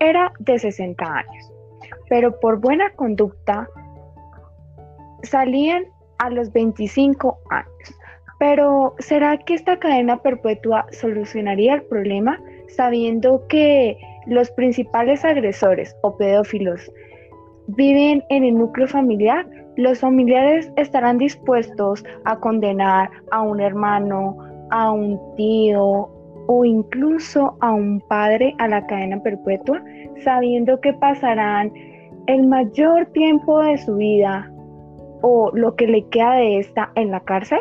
era 0.00 0.32
de 0.40 0.58
60 0.58 1.04
años, 1.04 1.52
pero 2.08 2.38
por 2.40 2.60
buena 2.60 2.90
conducta 2.90 3.68
salían 5.22 5.84
a 6.18 6.30
los 6.30 6.52
25 6.52 7.38
años. 7.50 7.68
Pero 8.38 8.94
¿será 8.98 9.38
que 9.38 9.54
esta 9.54 9.78
cadena 9.78 10.18
perpetua 10.18 10.86
solucionaría 10.90 11.74
el 11.74 11.82
problema 11.84 12.38
sabiendo 12.68 13.46
que 13.48 13.98
los 14.26 14.50
principales 14.52 15.24
agresores 15.24 15.96
o 16.02 16.16
pedófilos 16.16 16.90
viven 17.68 18.22
en 18.30 18.44
el 18.44 18.58
núcleo 18.58 18.88
familiar? 18.88 19.46
Los 19.76 20.00
familiares 20.00 20.70
estarán 20.76 21.18
dispuestos 21.18 22.04
a 22.24 22.38
condenar 22.38 23.10
a 23.30 23.42
un 23.42 23.60
hermano, 23.60 24.36
a 24.70 24.92
un 24.92 25.20
tío 25.36 26.08
o 26.46 26.64
incluso 26.64 27.56
a 27.60 27.72
un 27.72 28.00
padre 28.08 28.54
a 28.58 28.68
la 28.68 28.86
cadena 28.86 29.22
perpetua, 29.22 29.82
sabiendo 30.22 30.80
que 30.80 30.92
pasarán 30.92 31.72
el 32.26 32.46
mayor 32.46 33.06
tiempo 33.06 33.60
de 33.62 33.78
su 33.78 33.96
vida 33.96 34.50
o 35.22 35.50
lo 35.54 35.74
que 35.74 35.86
le 35.86 36.06
queda 36.08 36.34
de 36.34 36.58
esta 36.58 36.92
en 36.94 37.10
la 37.10 37.20
cárcel? 37.20 37.60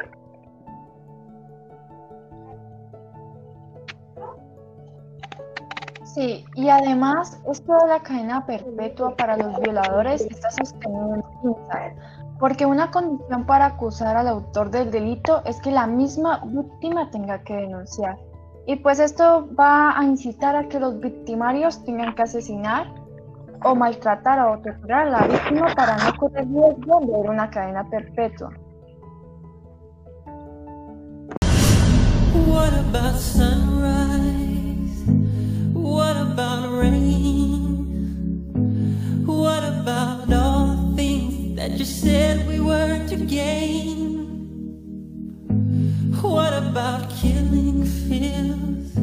Sí, 6.13 6.45
y 6.55 6.69
además 6.69 7.41
esto 7.49 7.73
de 7.73 7.87
la 7.87 7.99
cadena 8.01 8.45
perpetua 8.45 9.15
para 9.15 9.35
los 9.35 9.59
violadores 9.61 10.21
está 10.21 10.51
sostenido 10.51 11.15
en 11.15 11.23
pinzas, 11.41 11.93
porque 12.39 12.67
una 12.67 12.91
condición 12.91 13.47
para 13.47 13.65
acusar 13.65 14.15
al 14.15 14.27
autor 14.27 14.69
del 14.69 14.91
delito 14.91 15.41
es 15.45 15.59
que 15.61 15.71
la 15.71 15.87
misma 15.87 16.43
víctima 16.45 17.09
tenga 17.09 17.41
que 17.41 17.55
denunciar. 17.55 18.19
Y 18.67 18.75
pues 18.75 18.99
esto 18.99 19.49
va 19.59 19.97
a 19.97 20.03
incitar 20.03 20.55
a 20.55 20.67
que 20.67 20.79
los 20.79 20.99
victimarios 20.99 21.83
tengan 21.83 22.13
que 22.13 22.21
asesinar 22.21 22.93
o 23.63 23.73
maltratar 23.73 24.39
o 24.39 24.61
torturar 24.61 25.07
a 25.07 25.09
la 25.09 25.27
víctima 25.27 25.73
para 25.75 25.97
no 25.97 26.15
correr 26.15 26.45
riesgo 26.45 26.99
de 26.99 27.29
una 27.29 27.49
cadena 27.49 27.89
perpetua. 27.89 28.51
What 32.45 32.73
about 32.73 33.15
sunrise? 33.15 34.52
What 36.33 36.41
about 36.45 36.71
rain? 36.71 38.25
What 39.23 39.63
about 39.63 40.33
all 40.33 40.75
the 40.75 40.95
things 40.95 41.55
that 41.57 41.71
you 41.77 41.85
said 41.85 42.47
we 42.47 42.59
were 42.59 43.07
to 43.07 43.15
gain? 43.17 44.25
What 46.23 46.53
about 46.53 47.11
killing 47.21 47.85
fears? 47.85 48.97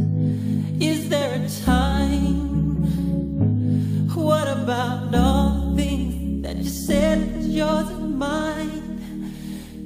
Is 0.82 1.08
there 1.08 1.40
a 1.40 1.48
time? 1.64 2.82
What 4.12 4.48
about 4.48 5.14
all 5.14 5.70
the 5.70 5.82
things 5.82 6.42
that 6.42 6.56
you 6.56 6.68
said 6.68 7.36
was 7.36 7.46
yours 7.46 7.90
and 7.90 8.18
mine? 8.18 9.30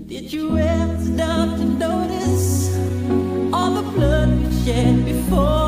Did 0.07 0.33
you 0.33 0.57
ever 0.57 0.99
stop 1.05 1.59
to 1.59 1.65
notice 1.67 2.75
all 3.53 3.75
the 3.75 3.83
blood 3.93 4.31
we 4.31 4.51
shed 4.65 5.05
before? 5.05 5.64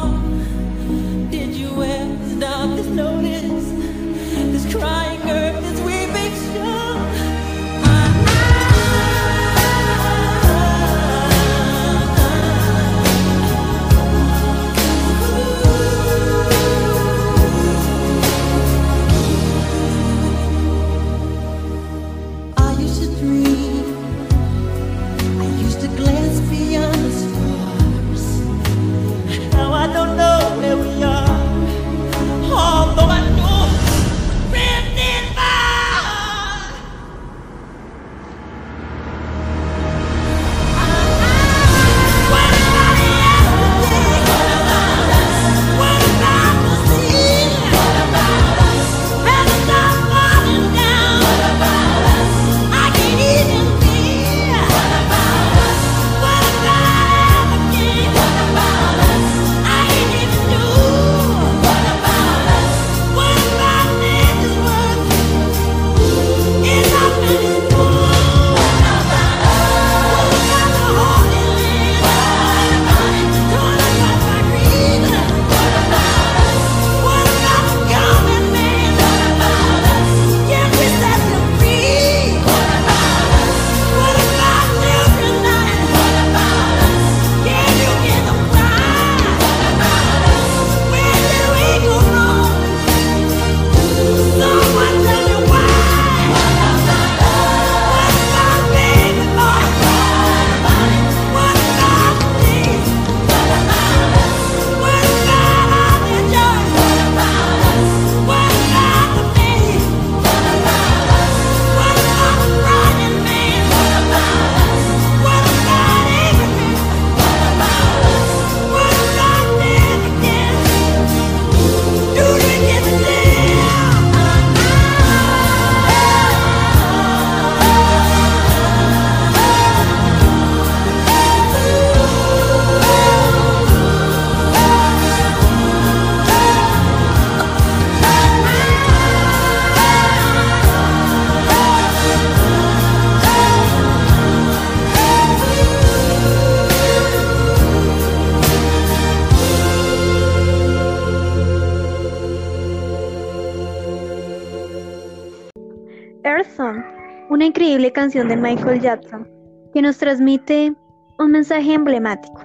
Canción 157.97 158.29
de 158.29 158.37
Michael 158.37 158.83
Jackson 158.83 159.27
que 159.73 159.81
nos 159.81 159.97
transmite 159.97 160.75
un 161.19 161.31
mensaje 161.31 161.73
emblemático. 161.73 162.43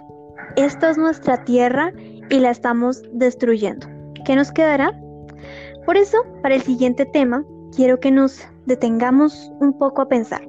Esta 0.56 0.90
es 0.90 0.98
nuestra 0.98 1.44
tierra 1.44 1.92
y 2.30 2.40
la 2.40 2.52
estamos 2.52 3.04
destruyendo. 3.12 3.86
¿Qué 4.26 4.34
nos 4.38 4.50
quedará? 4.50 4.98
Por 5.86 5.98
eso, 5.98 6.20
para 6.42 6.56
el 6.56 6.62
siguiente 6.62 7.06
tema, 7.06 7.44
quiero 7.76 8.00
que 8.00 8.12
nos 8.12 8.48
detengamos 8.66 9.52
un 9.60 9.78
poco 9.78 10.04
a 10.04 10.08
pensar. 10.08 10.42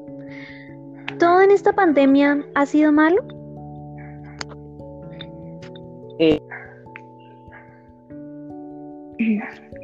¿Todo 1.18 1.40
en 1.40 1.50
esta 1.50 1.72
pandemia 1.72 2.40
ha 2.54 2.64
sido 2.64 2.92
malo? 2.92 3.24
Eh, 6.20 6.40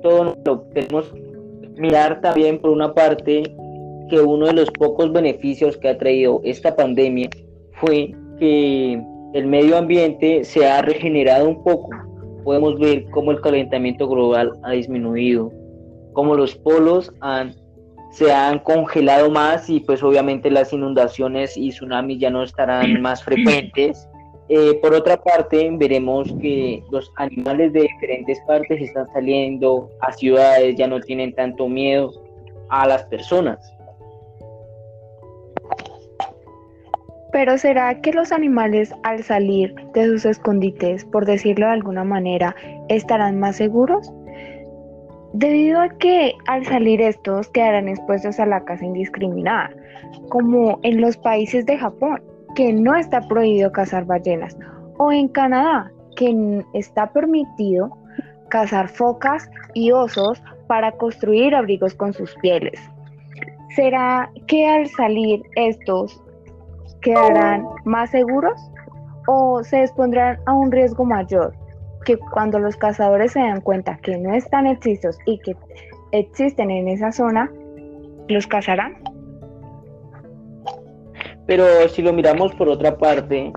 todo 0.00 0.36
lo 0.44 0.60
tenemos 0.74 1.12
mirar 1.76 2.20
también 2.20 2.60
por 2.60 2.70
una 2.70 2.94
parte 2.94 3.42
que 4.08 4.20
uno 4.20 4.46
de 4.46 4.54
los 4.54 4.70
pocos 4.70 5.12
beneficios 5.12 5.76
que 5.76 5.88
ha 5.88 5.98
traído 5.98 6.40
esta 6.44 6.74
pandemia 6.74 7.28
fue 7.80 8.12
que 8.38 9.00
el 9.34 9.46
medio 9.46 9.76
ambiente 9.76 10.44
se 10.44 10.66
ha 10.66 10.82
regenerado 10.82 11.48
un 11.48 11.62
poco. 11.62 11.90
Podemos 12.44 12.78
ver 12.78 13.04
cómo 13.10 13.30
el 13.30 13.40
calentamiento 13.40 14.08
global 14.08 14.52
ha 14.62 14.72
disminuido, 14.72 15.52
cómo 16.12 16.34
los 16.34 16.54
polos 16.54 17.12
han, 17.20 17.54
se 18.10 18.32
han 18.32 18.60
congelado 18.60 19.30
más 19.30 19.68
y 19.68 19.80
pues 19.80 20.02
obviamente 20.02 20.50
las 20.50 20.72
inundaciones 20.72 21.56
y 21.56 21.70
tsunamis 21.70 22.20
ya 22.20 22.30
no 22.30 22.42
estarán 22.42 23.00
más 23.02 23.22
frecuentes. 23.22 24.08
Eh, 24.50 24.78
por 24.80 24.94
otra 24.94 25.18
parte, 25.22 25.68
veremos 25.72 26.32
que 26.40 26.82
los 26.90 27.12
animales 27.16 27.70
de 27.74 27.82
diferentes 27.82 28.40
partes 28.46 28.80
están 28.80 29.06
saliendo 29.12 29.90
a 30.00 30.10
ciudades, 30.12 30.74
ya 30.76 30.86
no 30.86 31.00
tienen 31.00 31.34
tanto 31.34 31.68
miedo 31.68 32.10
a 32.70 32.86
las 32.86 33.04
personas. 33.04 33.77
Pero 37.30 37.58
¿será 37.58 38.00
que 38.00 38.12
los 38.12 38.32
animales 38.32 38.94
al 39.02 39.22
salir 39.22 39.74
de 39.92 40.06
sus 40.06 40.24
escondites, 40.24 41.04
por 41.04 41.26
decirlo 41.26 41.66
de 41.66 41.72
alguna 41.72 42.04
manera, 42.04 42.54
estarán 42.88 43.38
más 43.38 43.56
seguros? 43.56 44.12
Debido 45.34 45.80
a 45.80 45.90
que 45.90 46.32
al 46.46 46.64
salir 46.64 47.02
estos 47.02 47.48
quedarán 47.50 47.88
expuestos 47.88 48.40
a 48.40 48.46
la 48.46 48.64
caza 48.64 48.86
indiscriminada, 48.86 49.70
como 50.30 50.80
en 50.82 51.02
los 51.02 51.18
países 51.18 51.66
de 51.66 51.76
Japón, 51.76 52.22
que 52.54 52.72
no 52.72 52.96
está 52.96 53.20
prohibido 53.28 53.70
cazar 53.72 54.06
ballenas, 54.06 54.56
o 54.96 55.12
en 55.12 55.28
Canadá, 55.28 55.92
que 56.16 56.64
está 56.72 57.12
permitido 57.12 57.90
cazar 58.48 58.88
focas 58.88 59.50
y 59.74 59.92
osos 59.92 60.42
para 60.66 60.92
construir 60.92 61.54
abrigos 61.54 61.94
con 61.94 62.14
sus 62.14 62.34
pieles. 62.36 62.80
¿Será 63.76 64.30
que 64.46 64.66
al 64.66 64.86
salir 64.88 65.42
estos 65.56 66.20
quedarán 67.00 67.66
más 67.84 68.10
seguros 68.10 68.60
o 69.26 69.62
se 69.62 69.82
expondrán 69.82 70.38
a 70.46 70.54
un 70.54 70.72
riesgo 70.72 71.04
mayor 71.04 71.54
que 72.04 72.16
cuando 72.16 72.58
los 72.58 72.76
cazadores 72.76 73.32
se 73.32 73.40
dan 73.40 73.60
cuenta 73.60 73.98
que 73.98 74.16
no 74.16 74.34
están 74.34 74.66
hechizos 74.66 75.18
y 75.26 75.38
que 75.38 75.56
existen 76.12 76.70
en 76.70 76.88
esa 76.88 77.12
zona, 77.12 77.50
los 78.28 78.46
cazarán? 78.46 78.96
Pero 81.46 81.64
si 81.88 82.02
lo 82.02 82.12
miramos 82.12 82.54
por 82.54 82.68
otra 82.68 82.96
parte, 82.96 83.52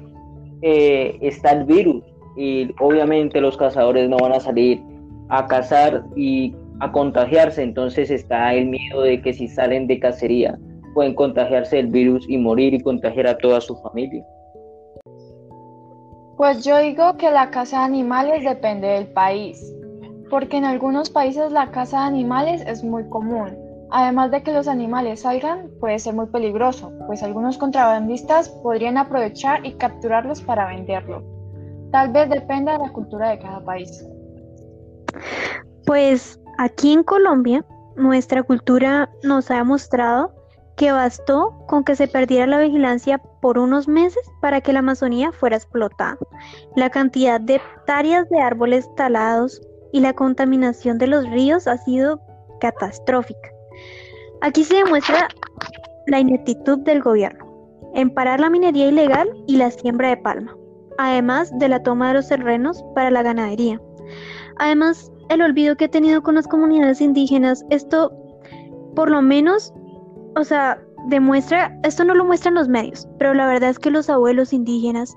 eh, 0.62 1.18
está 1.22 1.52
el 1.52 1.66
virus 1.66 2.04
y 2.38 2.74
obviamente 2.80 3.42
los 3.42 3.58
cazadores 3.58 4.10
no 4.10 4.18
van 4.18 4.34
a 4.34 4.40
salir 4.40 4.82
a 5.30 5.48
cazar 5.48 6.04
y 6.16 6.56
a 6.80 6.92
contagiarse, 6.92 7.64
entonces 7.64 8.10
está 8.10 8.54
el 8.54 8.68
miedo 8.68 9.02
de 9.04 9.22
que 9.22 9.34
si 9.34 9.48
salen 9.48 9.88
de 9.88 10.00
cacería 10.00 10.58
pueden 10.94 11.16
contagiarse 11.16 11.80
el 11.80 11.88
virus 11.88 12.26
y 12.30 12.38
morir 12.38 12.74
y 12.74 12.82
contagiar 12.82 13.28
a 13.28 13.38
toda 13.38 13.62
su 13.62 13.76
familia. 13.78 14.26
Pues 16.38 16.64
yo 16.64 16.78
digo 16.80 17.18
que 17.18 17.30
la 17.30 17.52
caza 17.52 17.80
de 17.80 17.86
animales 17.86 18.44
depende 18.44 18.88
del 18.88 19.08
país, 19.08 19.64
porque 20.30 20.58
en 20.58 20.66
algunos 20.66 21.10
países 21.10 21.52
la 21.52 21.70
caza 21.72 22.00
de 22.00 22.06
animales 22.06 22.64
es 22.66 22.84
muy 22.84 23.08
común. 23.10 23.56
Además 23.92 24.32
de 24.32 24.42
que 24.42 24.54
los 24.54 24.68
animales 24.68 25.22
salgan, 25.22 25.70
puede 25.80 26.00
ser 26.00 26.14
muy 26.14 26.26
peligroso, 26.28 26.92
pues 27.08 27.22
algunos 27.22 27.58
contrabandistas 27.58 28.50
podrían 28.64 28.98
aprovechar 28.98 29.66
y 29.66 29.74
capturarlos 29.74 30.42
para 30.42 30.68
venderlo. 30.68 31.22
Tal 31.92 32.12
vez 32.12 32.30
dependa 32.30 32.72
de 32.74 32.80
la 32.80 32.94
cultura 32.94 33.30
de 33.32 33.40
cada 33.40 33.60
país. 33.64 34.04
Pues 35.86 36.40
aquí 36.58 36.94
en 36.94 37.04
Colombia, 37.04 37.66
nuestra 37.98 38.44
cultura 38.44 39.10
nos 39.24 39.52
ha 39.52 39.64
mostrado 39.66 40.34
que 40.76 40.92
bastó 40.92 41.66
con 41.68 41.84
que 41.84 41.96
se 41.96 42.08
perdiera 42.08 42.48
la 42.48 42.60
vigilancia 42.60 43.20
por 43.42 43.58
unos 43.58 43.88
meses 43.88 44.24
para 44.42 44.62
que 44.62 44.74
la 44.74 44.80
Amazonía 44.80 45.32
fuera 45.32 45.58
explotada. 45.58 46.18
La 46.76 46.90
cantidad 46.90 47.40
de 47.40 47.56
hectáreas 47.56 48.30
de 48.30 48.40
árboles 48.40 48.90
talados 48.96 49.62
y 49.92 50.00
la 50.00 50.14
contaminación 50.14 50.98
de 50.98 51.08
los 51.08 51.30
ríos 51.30 51.68
ha 51.68 51.78
sido 51.78 52.22
catastrófica. 52.60 53.50
Aquí 54.42 54.64
se 54.64 54.76
demuestra 54.76 55.28
la 56.08 56.20
ineptitud 56.20 56.80
del 56.80 57.02
gobierno 57.02 57.52
en 57.94 58.10
parar 58.10 58.40
la 58.40 58.50
minería 58.50 58.88
ilegal 58.88 59.30
y 59.48 59.58
la 59.58 59.70
siembra 59.70 60.10
de 60.10 60.18
palma, 60.18 60.56
además 60.98 61.52
de 61.60 61.68
la 61.68 61.84
toma 61.84 62.08
de 62.08 62.16
los 62.16 62.28
terrenos 62.28 62.84
para 62.96 63.12
la 63.12 63.22
ganadería. 63.22 63.82
Además, 64.58 65.12
el 65.30 65.42
olvido 65.42 65.76
que 65.76 65.86
ha 65.86 65.92
tenido 65.92 66.24
con 66.24 66.36
las 66.36 66.48
comunidades 66.48 67.02
indígenas, 67.02 67.66
esto 67.70 68.12
por 68.96 69.10
lo 69.10 69.22
menos 69.22 69.74
o 70.36 70.44
sea, 70.44 70.82
demuestra, 71.08 71.78
esto 71.84 72.04
no 72.04 72.16
lo 72.16 72.26
muestran 72.26 72.56
los 72.56 72.68
medios, 72.68 73.08
pero 73.18 73.34
la 73.34 73.48
verdad 73.48 73.70
es 73.70 73.80
que 73.80 73.92
los 73.92 74.10
abuelos 74.10 74.54
indígenas, 74.54 75.16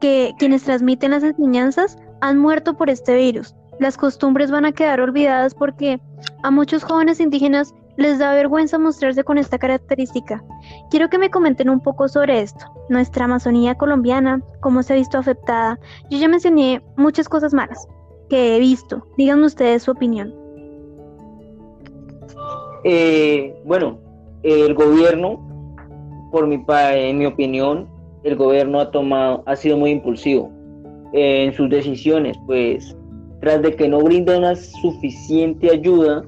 que 0.00 0.32
quienes 0.38 0.64
transmiten 0.64 1.12
las 1.12 1.22
enseñanzas, 1.22 1.96
han 2.20 2.38
muerto 2.38 2.76
por 2.76 2.90
este 2.90 3.16
virus. 3.16 3.54
Las 3.80 3.96
costumbres 3.96 4.50
van 4.50 4.64
a 4.64 4.72
quedar 4.72 5.00
olvidadas 5.00 5.54
porque 5.54 6.00
a 6.42 6.50
muchos 6.50 6.84
jóvenes 6.84 7.20
indígenas 7.20 7.74
les 7.96 8.18
da 8.18 8.32
vergüenza 8.32 8.78
mostrarse 8.78 9.24
con 9.24 9.38
esta 9.38 9.58
característica. 9.58 10.42
Quiero 10.90 11.08
que 11.08 11.18
me 11.18 11.30
comenten 11.30 11.68
un 11.68 11.80
poco 11.80 12.08
sobre 12.08 12.40
esto, 12.40 12.64
nuestra 12.88 13.24
Amazonía 13.24 13.74
colombiana, 13.74 14.40
cómo 14.60 14.82
se 14.82 14.92
ha 14.92 14.96
visto 14.96 15.18
afectada. 15.18 15.78
Yo 16.10 16.18
ya 16.18 16.28
mencioné 16.28 16.82
muchas 16.96 17.28
cosas 17.28 17.52
malas 17.52 17.86
que 18.28 18.56
he 18.56 18.60
visto. 18.60 19.06
Díganme 19.16 19.46
ustedes 19.46 19.82
su 19.82 19.90
opinión. 19.90 20.34
Eh, 22.84 23.54
bueno, 23.64 23.98
el 24.42 24.74
gobierno, 24.74 25.40
por 26.30 26.46
mi, 26.46 26.64
en 26.68 27.18
mi 27.18 27.26
opinión, 27.26 27.88
el 28.24 28.36
gobierno 28.36 28.80
ha 28.80 28.90
tomado, 28.90 29.42
ha 29.46 29.56
sido 29.56 29.76
muy 29.76 29.90
impulsivo 29.90 30.50
en 31.12 31.52
sus 31.52 31.68
decisiones, 31.68 32.36
pues 32.46 32.96
tras 33.40 33.60
de 33.60 33.74
que 33.74 33.88
no 33.88 34.00
brinda 34.00 34.38
una 34.38 34.54
suficiente 34.54 35.70
ayuda 35.70 36.24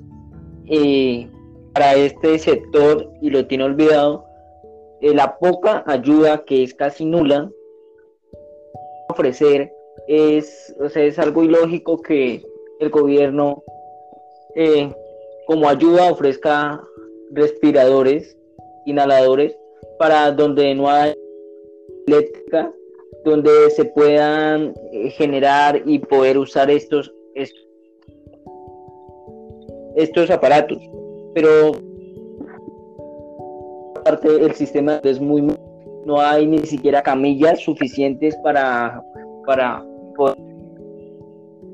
eh, 0.66 1.29
para 1.72 1.94
este 1.94 2.38
sector 2.38 3.11
y 3.22 3.31
lo 3.31 3.46
tiene 3.46 3.64
olvidado, 3.64 4.24
eh, 5.00 5.14
la 5.14 5.37
poca 5.38 5.85
ayuda 5.87 6.44
que 6.44 6.62
es 6.64 6.74
casi 6.74 7.05
nula 7.05 7.50
ofrecer 9.09 9.72
es, 10.09 10.74
o 10.81 10.88
sea, 10.88 11.05
es 11.05 11.18
algo 11.18 11.44
ilógico 11.44 12.03
que 12.03 12.42
el 12.81 12.90
gobierno 12.90 13.62
eh, 14.57 14.92
como 15.46 15.68
ayuda 15.68 16.11
ofrezca 16.11 16.83
respiradores, 17.35 18.37
inhaladores, 18.87 19.57
para 19.99 20.31
donde 20.33 20.75
no 20.75 20.88
hay 20.88 21.14
eléctrica, 22.07 22.73
donde 23.25 23.70
se 23.70 23.85
puedan 23.87 24.75
eh, 24.92 25.11
generar 25.11 25.83
y 25.87 25.99
poder 25.99 26.38
usar 26.38 26.70
estos, 26.70 27.12
estos, 29.97 30.31
aparatos. 30.31 30.79
Pero 31.35 31.73
aparte 33.97 34.29
el 34.29 34.53
sistema 34.55 35.01
es 35.03 35.20
muy 35.20 35.42
no 36.05 36.20
hay 36.20 36.47
ni 36.47 36.59
siquiera 36.59 37.03
camillas 37.03 37.61
suficientes 37.61 38.37
para 38.42 39.03
para 39.47 39.83
poder 40.14 40.37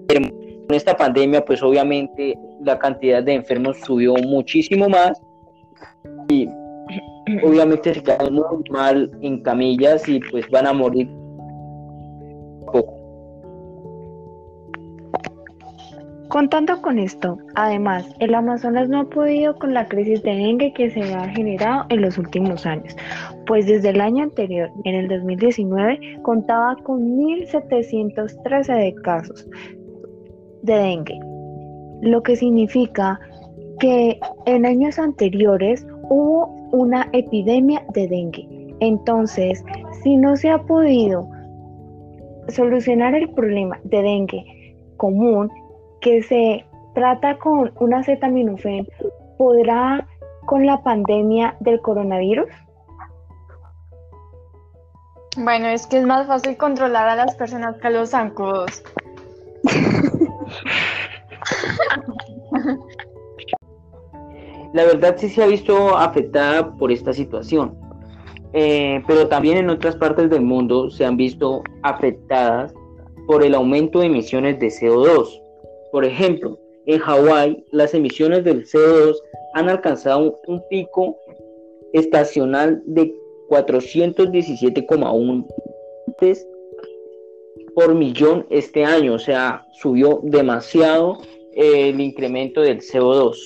con 0.06 0.76
esta 0.76 0.96
pandemia 0.96 1.44
pues 1.44 1.60
obviamente 1.64 2.38
la 2.64 2.78
cantidad 2.78 3.24
de 3.24 3.34
enfermos 3.34 3.78
subió 3.84 4.14
muchísimo 4.14 4.88
más 4.88 5.20
y 6.28 6.48
obviamente 7.42 7.94
se 7.94 8.02
quedan 8.02 8.34
muy 8.34 8.44
mal 8.70 9.10
en 9.20 9.42
camillas 9.42 10.08
y 10.08 10.20
pues 10.30 10.48
van 10.50 10.66
a 10.66 10.72
morir 10.72 11.08
poco. 12.72 13.00
Contando 16.30 16.80
con 16.80 17.00
esto, 17.00 17.38
además, 17.56 18.08
el 18.20 18.36
Amazonas 18.36 18.88
no 18.88 19.00
ha 19.00 19.04
podido 19.04 19.58
con 19.58 19.74
la 19.74 19.88
crisis 19.88 20.22
de 20.22 20.30
dengue 20.30 20.72
que 20.74 20.88
se 20.88 21.12
ha 21.12 21.28
generado 21.30 21.86
en 21.88 22.02
los 22.02 22.18
últimos 22.18 22.64
años, 22.66 22.96
pues 23.46 23.66
desde 23.66 23.88
el 23.88 24.00
año 24.00 24.22
anterior, 24.22 24.70
en 24.84 24.94
el 24.94 25.08
2019, 25.08 26.20
contaba 26.22 26.76
con 26.84 27.00
1.713 27.18 28.78
de 28.78 28.94
casos 29.02 29.44
de 30.62 30.72
dengue, 30.72 31.18
lo 32.02 32.22
que 32.22 32.36
significa 32.36 33.18
que 33.80 34.20
en 34.46 34.66
años 34.66 34.98
anteriores 34.98 35.84
hubo 36.08 36.46
una 36.70 37.08
epidemia 37.12 37.82
de 37.94 38.06
dengue. 38.06 38.46
Entonces, 38.80 39.64
si 40.02 40.16
no 40.16 40.36
se 40.36 40.50
ha 40.50 40.62
podido 40.62 41.28
solucionar 42.48 43.14
el 43.14 43.30
problema 43.30 43.80
de 43.84 44.02
dengue 44.02 44.76
común 44.96 45.50
que 46.00 46.22
se 46.22 46.64
trata 46.94 47.38
con 47.38 47.72
una 47.80 47.98
acetaminofén, 47.98 48.86
¿podrá 49.38 50.06
con 50.46 50.66
la 50.66 50.82
pandemia 50.82 51.56
del 51.60 51.80
coronavirus? 51.80 52.48
Bueno, 55.36 55.68
es 55.68 55.86
que 55.86 55.98
es 55.98 56.04
más 56.04 56.26
fácil 56.26 56.56
controlar 56.56 57.08
a 57.08 57.16
las 57.16 57.34
personas 57.36 57.76
que 57.78 57.86
a 57.86 57.90
los 57.90 58.10
zancudos. 58.10 58.82
la 64.72 64.84
verdad 64.84 65.16
sí 65.18 65.28
se 65.28 65.42
ha 65.42 65.46
visto 65.46 65.96
afectada 65.96 66.74
por 66.76 66.92
esta 66.92 67.12
situación, 67.12 67.76
eh, 68.52 69.02
pero 69.06 69.28
también 69.28 69.58
en 69.58 69.70
otras 69.70 69.96
partes 69.96 70.30
del 70.30 70.42
mundo 70.42 70.90
se 70.90 71.04
han 71.04 71.16
visto 71.16 71.62
afectadas 71.82 72.72
por 73.26 73.44
el 73.44 73.54
aumento 73.54 74.00
de 74.00 74.06
emisiones 74.06 74.58
de 74.58 74.68
CO2. 74.68 75.40
Por 75.92 76.04
ejemplo, 76.04 76.58
en 76.86 76.98
Hawái 76.98 77.64
las 77.70 77.94
emisiones 77.94 78.44
del 78.44 78.64
CO2 78.66 79.14
han 79.54 79.68
alcanzado 79.68 80.40
un, 80.46 80.62
pico 80.70 81.16
estacional 81.92 82.82
de 82.86 83.14
417,1 83.48 85.46
por 87.74 87.94
millón 87.94 88.46
este 88.50 88.84
año, 88.84 89.14
o 89.14 89.18
sea, 89.18 89.66
subió 89.80 90.20
demasiado 90.22 91.18
el 91.54 92.00
incremento 92.00 92.60
del 92.60 92.80
CO2. 92.80 93.36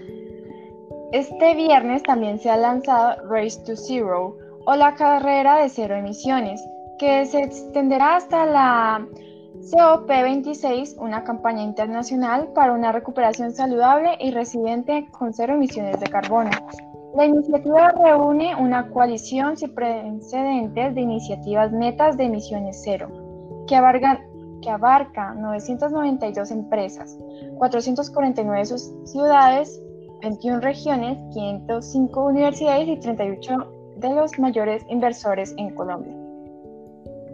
Este 1.12 1.56
viernes 1.56 2.04
también 2.04 2.40
se 2.40 2.52
ha 2.52 2.58
lanzado 2.58 3.28
Race 3.28 3.60
to 3.66 3.76
Zero 3.76 4.38
o 4.66 4.76
la 4.76 4.94
carrera 4.94 5.58
de 5.58 5.70
cero 5.70 5.96
emisiones, 5.96 6.64
que 7.00 7.26
se 7.26 7.40
extenderá 7.42 8.18
hasta 8.18 8.46
la 8.46 9.08
COP26, 9.72 10.98
una 11.00 11.24
campaña 11.24 11.64
internacional 11.64 12.50
para 12.54 12.74
una 12.74 12.92
recuperación 12.92 13.52
saludable 13.52 14.18
y 14.20 14.30
resiliente 14.32 15.08
con 15.12 15.34
cero 15.34 15.56
emisiones 15.56 16.00
de 16.00 16.08
carbono. 16.08 16.52
La 17.16 17.26
iniciativa 17.26 17.90
reúne 17.90 18.56
una 18.56 18.90
coalición 18.90 19.58
sin 19.58 19.74
precedentes 19.74 20.94
de 20.94 21.02
iniciativas 21.02 21.72
netas 21.72 22.18
de 22.18 22.26
emisiones 22.26 22.82
cero, 22.84 23.10
que 23.68 23.76
abarca, 23.76 24.22
que 24.62 24.69
abarca 24.69 25.34
992 25.34 26.52
empresas, 26.52 27.17
449 27.58 28.65
ciudades, 29.06 29.82
21 30.22 30.60
regiones, 30.60 31.17
505 31.34 32.26
universidades 32.26 32.88
y 32.88 32.98
38 32.98 33.74
de 33.98 34.10
los 34.13 34.38
mayores 34.39 34.86
inversores 34.89 35.54
en 35.58 35.76
Colombia. 35.76 36.15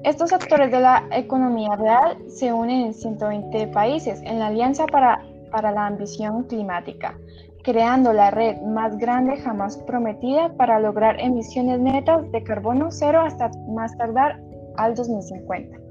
Estos 0.03 0.31
actores 0.33 0.71
de 0.71 0.81
la 0.81 1.03
economía 1.11 1.75
real 1.75 2.17
se 2.27 2.53
unen 2.53 2.87
en 2.87 2.93
120 2.93 3.67
países 3.67 4.21
en 4.23 4.39
la 4.39 4.47
Alianza 4.47 4.85
para, 4.85 5.23
para 5.51 5.71
la 5.71 5.87
Ambición 5.87 6.43
Climática, 6.43 7.17
creando 7.63 8.13
la 8.13 8.29
red 8.29 8.61
más 8.61 8.95
grande 8.97 9.37
jamás 9.37 9.77
prometida 9.77 10.53
para 10.57 10.79
lograr 10.79 11.19
emisiones 11.19 11.79
netas 11.79 12.31
de 12.31 12.43
carbono 12.43 12.91
cero 12.91 13.21
hasta 13.21 13.49
más 13.67 13.97
tardar 13.97 14.39
al 14.77 14.93
2050. 14.93 15.84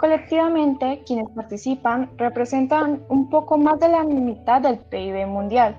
Colectivamente, 0.00 1.02
quienes 1.04 1.28
participan 1.28 2.10
representan 2.16 3.02
un 3.10 3.28
poco 3.28 3.58
más 3.58 3.78
de 3.80 3.90
la 3.90 4.02
mitad 4.02 4.62
del 4.62 4.78
PIB 4.78 5.26
mundial, 5.26 5.76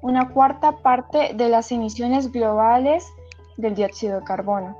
una 0.00 0.30
cuarta 0.30 0.72
parte 0.78 1.34
de 1.34 1.50
las 1.50 1.70
emisiones 1.70 2.32
globales 2.32 3.06
del 3.58 3.74
dióxido 3.74 4.20
de 4.20 4.24
carbono 4.24 4.74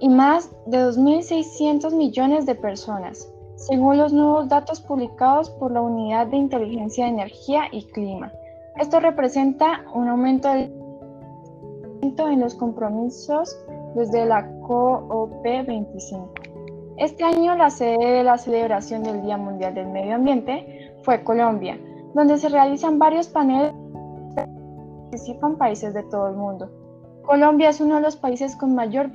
y 0.00 0.10
más 0.10 0.50
de 0.66 0.76
2.600 0.76 1.94
millones 1.94 2.44
de 2.44 2.54
personas, 2.54 3.26
según 3.54 3.96
los 3.96 4.12
nuevos 4.12 4.50
datos 4.50 4.82
publicados 4.82 5.48
por 5.48 5.70
la 5.70 5.80
Unidad 5.80 6.26
de 6.26 6.36
Inteligencia 6.36 7.06
de 7.06 7.12
Energía 7.12 7.62
y 7.72 7.86
Clima. 7.86 8.30
Esto 8.76 9.00
representa 9.00 9.82
un 9.94 10.08
aumento 10.08 10.50
en 10.52 12.40
los 12.40 12.54
compromisos 12.54 13.56
desde 13.94 14.26
la 14.26 14.46
COP25. 14.60 16.55
Este 16.98 17.24
año 17.24 17.54
la 17.56 17.68
sede 17.68 17.98
de 17.98 18.24
la 18.24 18.38
celebración 18.38 19.02
del 19.02 19.22
Día 19.22 19.36
Mundial 19.36 19.74
del 19.74 19.88
Medio 19.88 20.14
Ambiente 20.14 20.94
fue 21.02 21.22
Colombia, 21.22 21.78
donde 22.14 22.38
se 22.38 22.48
realizan 22.48 22.98
varios 22.98 23.28
paneles 23.28 23.72
que 24.34 24.46
participan 25.10 25.56
países 25.58 25.92
de 25.92 26.02
todo 26.04 26.28
el 26.28 26.36
mundo. 26.36 26.70
Colombia 27.26 27.68
es 27.68 27.80
uno 27.80 27.96
de 27.96 28.00
los 28.00 28.16
países 28.16 28.56
con 28.56 28.74
mayor 28.74 29.10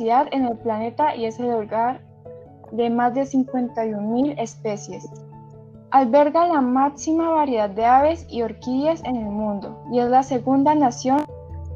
en 0.00 0.44
el 0.44 0.58
planeta 0.58 1.14
y 1.14 1.24
es 1.24 1.38
el 1.38 1.50
hogar 1.52 2.00
de 2.72 2.90
más 2.90 3.14
de 3.14 3.22
51.000 3.22 4.34
especies. 4.38 5.08
Alberga 5.92 6.46
la 6.48 6.60
máxima 6.60 7.30
variedad 7.30 7.70
de 7.70 7.84
aves 7.84 8.26
y 8.28 8.42
orquídeas 8.42 9.02
en 9.04 9.16
el 9.16 9.26
mundo 9.26 9.82
y 9.92 10.00
es 10.00 10.10
la 10.10 10.22
segunda 10.22 10.74
nación 10.74 11.24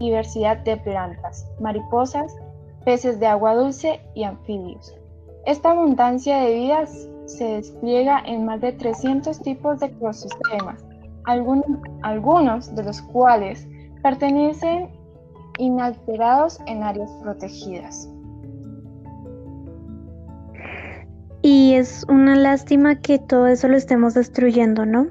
diversidad 0.00 0.58
de 0.58 0.76
plantas, 0.76 1.46
mariposas, 1.60 2.36
peces 2.84 3.18
de 3.20 3.26
agua 3.26 3.54
dulce 3.54 4.00
y 4.14 4.24
anfibios. 4.24 4.97
Esta 5.48 5.70
abundancia 5.70 6.40
de 6.40 6.54
vidas 6.56 7.08
se 7.24 7.42
despliega 7.42 8.20
en 8.26 8.44
más 8.44 8.60
de 8.60 8.70
300 8.72 9.40
tipos 9.40 9.80
de 9.80 9.86
ecosistemas, 9.86 10.84
algunos, 11.24 11.64
algunos 12.02 12.76
de 12.76 12.84
los 12.84 13.00
cuales 13.00 13.66
pertenecen 14.02 14.90
inalterados 15.56 16.60
en 16.66 16.82
áreas 16.82 17.10
protegidas. 17.22 18.10
Y 21.40 21.72
es 21.76 22.04
una 22.10 22.36
lástima 22.36 23.00
que 23.00 23.18
todo 23.18 23.46
eso 23.46 23.68
lo 23.68 23.78
estemos 23.78 24.12
destruyendo, 24.12 24.84
¿no? 24.84 25.06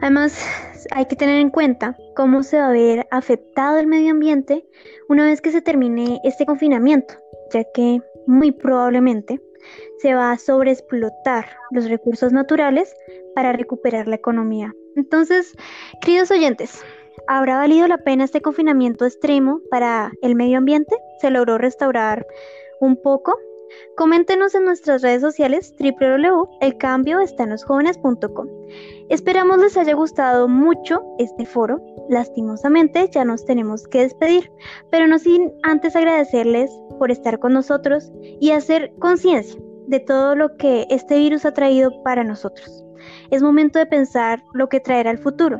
Además, 0.00 0.44
hay 0.90 1.06
que 1.06 1.14
tener 1.14 1.38
en 1.40 1.50
cuenta 1.50 1.96
cómo 2.16 2.42
se 2.42 2.58
va 2.58 2.66
a 2.66 2.72
ver 2.72 3.06
afectado 3.12 3.78
el 3.78 3.86
medio 3.86 4.10
ambiente 4.10 4.66
una 5.08 5.24
vez 5.24 5.40
que 5.40 5.52
se 5.52 5.62
termine 5.62 6.20
este 6.24 6.46
confinamiento, 6.46 7.14
ya 7.52 7.62
que 7.72 8.02
muy 8.26 8.50
probablemente 8.50 9.40
se 9.98 10.14
va 10.14 10.32
a 10.32 10.38
sobreexplotar 10.38 11.46
los 11.70 11.88
recursos 11.88 12.32
naturales 12.32 12.94
para 13.34 13.52
recuperar 13.52 14.08
la 14.08 14.16
economía. 14.16 14.72
Entonces, 14.96 15.54
queridos 16.00 16.30
oyentes, 16.30 16.82
¿Habrá 17.30 17.58
valido 17.58 17.86
la 17.88 17.98
pena 17.98 18.24
este 18.24 18.40
confinamiento 18.40 19.04
extremo 19.04 19.60
para 19.70 20.12
el 20.22 20.34
medio 20.34 20.56
ambiente? 20.56 20.96
¿Se 21.20 21.30
logró 21.30 21.58
restaurar 21.58 22.26
un 22.80 22.96
poco? 22.96 23.38
Coméntenos 23.96 24.54
en 24.54 24.64
nuestras 24.64 25.02
redes 25.02 25.22
sociales 25.22 25.74
www.elcambioestaenlosjóvenes.com. 25.78 28.48
Esperamos 29.08 29.58
les 29.58 29.76
haya 29.76 29.94
gustado 29.94 30.48
mucho 30.48 31.02
este 31.18 31.46
foro. 31.46 31.80
Lastimosamente 32.08 33.08
ya 33.10 33.24
nos 33.24 33.44
tenemos 33.44 33.86
que 33.88 34.02
despedir, 34.02 34.50
pero 34.90 35.06
no 35.06 35.18
sin 35.18 35.52
antes 35.62 35.96
agradecerles 35.96 36.70
por 36.98 37.10
estar 37.10 37.38
con 37.38 37.52
nosotros 37.52 38.10
y 38.40 38.50
hacer 38.50 38.92
conciencia 38.98 39.60
de 39.86 40.00
todo 40.00 40.34
lo 40.34 40.56
que 40.56 40.86
este 40.90 41.18
virus 41.18 41.44
ha 41.44 41.52
traído 41.52 42.02
para 42.02 42.24
nosotros. 42.24 42.84
Es 43.30 43.42
momento 43.42 43.78
de 43.78 43.86
pensar 43.86 44.42
lo 44.52 44.68
que 44.68 44.80
traerá 44.80 45.10
el 45.10 45.18
futuro 45.18 45.58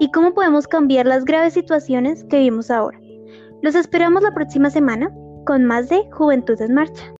y 0.00 0.10
cómo 0.10 0.34
podemos 0.34 0.66
cambiar 0.66 1.06
las 1.06 1.24
graves 1.24 1.54
situaciones 1.54 2.24
que 2.24 2.38
vivimos 2.38 2.70
ahora. 2.70 2.98
Los 3.62 3.74
esperamos 3.74 4.22
la 4.22 4.34
próxima 4.34 4.70
semana 4.70 5.10
con 5.46 5.64
más 5.64 5.88
de 5.88 6.02
Juventud 6.12 6.60
en 6.60 6.74
Marcha. 6.74 7.14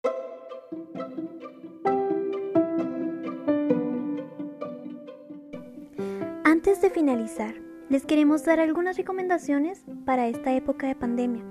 Antes 6.55 6.81
de 6.81 6.89
finalizar, 6.89 7.53
les 7.89 8.07
queremos 8.07 8.45
dar 8.45 8.61
algunas 8.61 8.97
recomendaciones 8.97 9.85
para 10.07 10.29
esta 10.29 10.53
época 10.53 10.87
de 10.87 10.95
pandemia. 10.95 11.43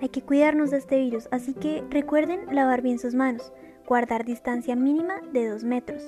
Hay 0.00 0.08
que 0.08 0.22
cuidarnos 0.22 0.70
de 0.70 0.78
este 0.78 0.98
virus, 0.98 1.28
así 1.30 1.52
que 1.52 1.84
recuerden 1.90 2.46
lavar 2.50 2.80
bien 2.80 2.98
sus 2.98 3.14
manos, 3.14 3.52
guardar 3.86 4.24
distancia 4.24 4.74
mínima 4.74 5.20
de 5.34 5.48
2 5.48 5.64
metros, 5.64 6.02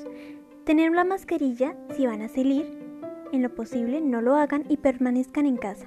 tener 0.64 0.90
la 0.92 1.04
mascarilla 1.04 1.76
si 1.94 2.06
van 2.06 2.22
a 2.22 2.28
salir, 2.28 2.64
en 3.30 3.42
lo 3.42 3.54
posible 3.54 4.00
no 4.00 4.22
lo 4.22 4.36
hagan 4.36 4.64
y 4.70 4.78
permanezcan 4.78 5.44
en 5.44 5.58
casa. 5.58 5.84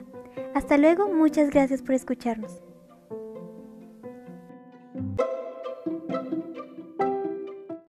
Hasta 0.54 0.78
luego, 0.78 1.10
muchas 1.12 1.50
gracias 1.50 1.82
por 1.82 1.96
escucharnos. 1.96 2.62